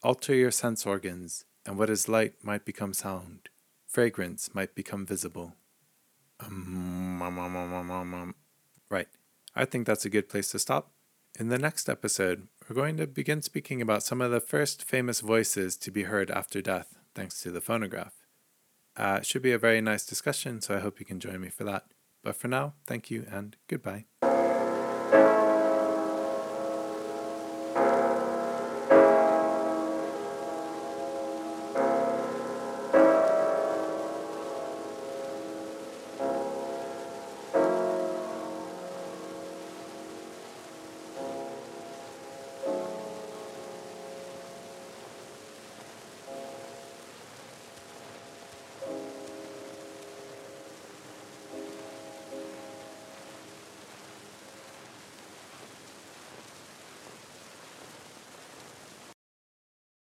Alter 0.02 0.34
your 0.34 0.50
sense 0.50 0.86
organs, 0.86 1.44
and 1.66 1.76
what 1.76 1.90
is 1.90 2.08
light 2.08 2.32
might 2.42 2.64
become 2.64 2.94
sound, 2.94 3.50
fragrance 3.86 4.54
might 4.54 4.74
become 4.74 5.04
visible. 5.04 5.52
Um, 6.40 7.20
um, 7.20 7.38
um, 8.14 8.34
right, 8.88 9.08
I 9.54 9.66
think 9.66 9.86
that's 9.86 10.06
a 10.06 10.10
good 10.16 10.30
place 10.30 10.50
to 10.52 10.58
stop. 10.58 10.92
In 11.38 11.50
the 11.50 11.58
next 11.58 11.90
episode, 11.90 12.48
we're 12.66 12.74
going 12.74 12.96
to 12.96 13.06
begin 13.06 13.42
speaking 13.42 13.82
about 13.82 14.02
some 14.02 14.22
of 14.22 14.30
the 14.30 14.40
first 14.40 14.82
famous 14.82 15.20
voices 15.20 15.76
to 15.76 15.90
be 15.90 16.04
heard 16.04 16.30
after 16.30 16.62
death, 16.62 16.96
thanks 17.14 17.42
to 17.42 17.50
the 17.50 17.60
phonograph. 17.60 18.25
Uh, 18.96 19.18
it 19.20 19.26
should 19.26 19.42
be 19.42 19.52
a 19.52 19.58
very 19.58 19.80
nice 19.80 20.04
discussion, 20.06 20.60
so 20.60 20.74
I 20.74 20.80
hope 20.80 20.98
you 21.00 21.06
can 21.06 21.20
join 21.20 21.40
me 21.40 21.48
for 21.48 21.64
that. 21.64 21.84
But 22.22 22.36
for 22.36 22.48
now, 22.48 22.74
thank 22.86 23.10
you 23.10 23.26
and 23.30 23.56
goodbye. 23.68 24.06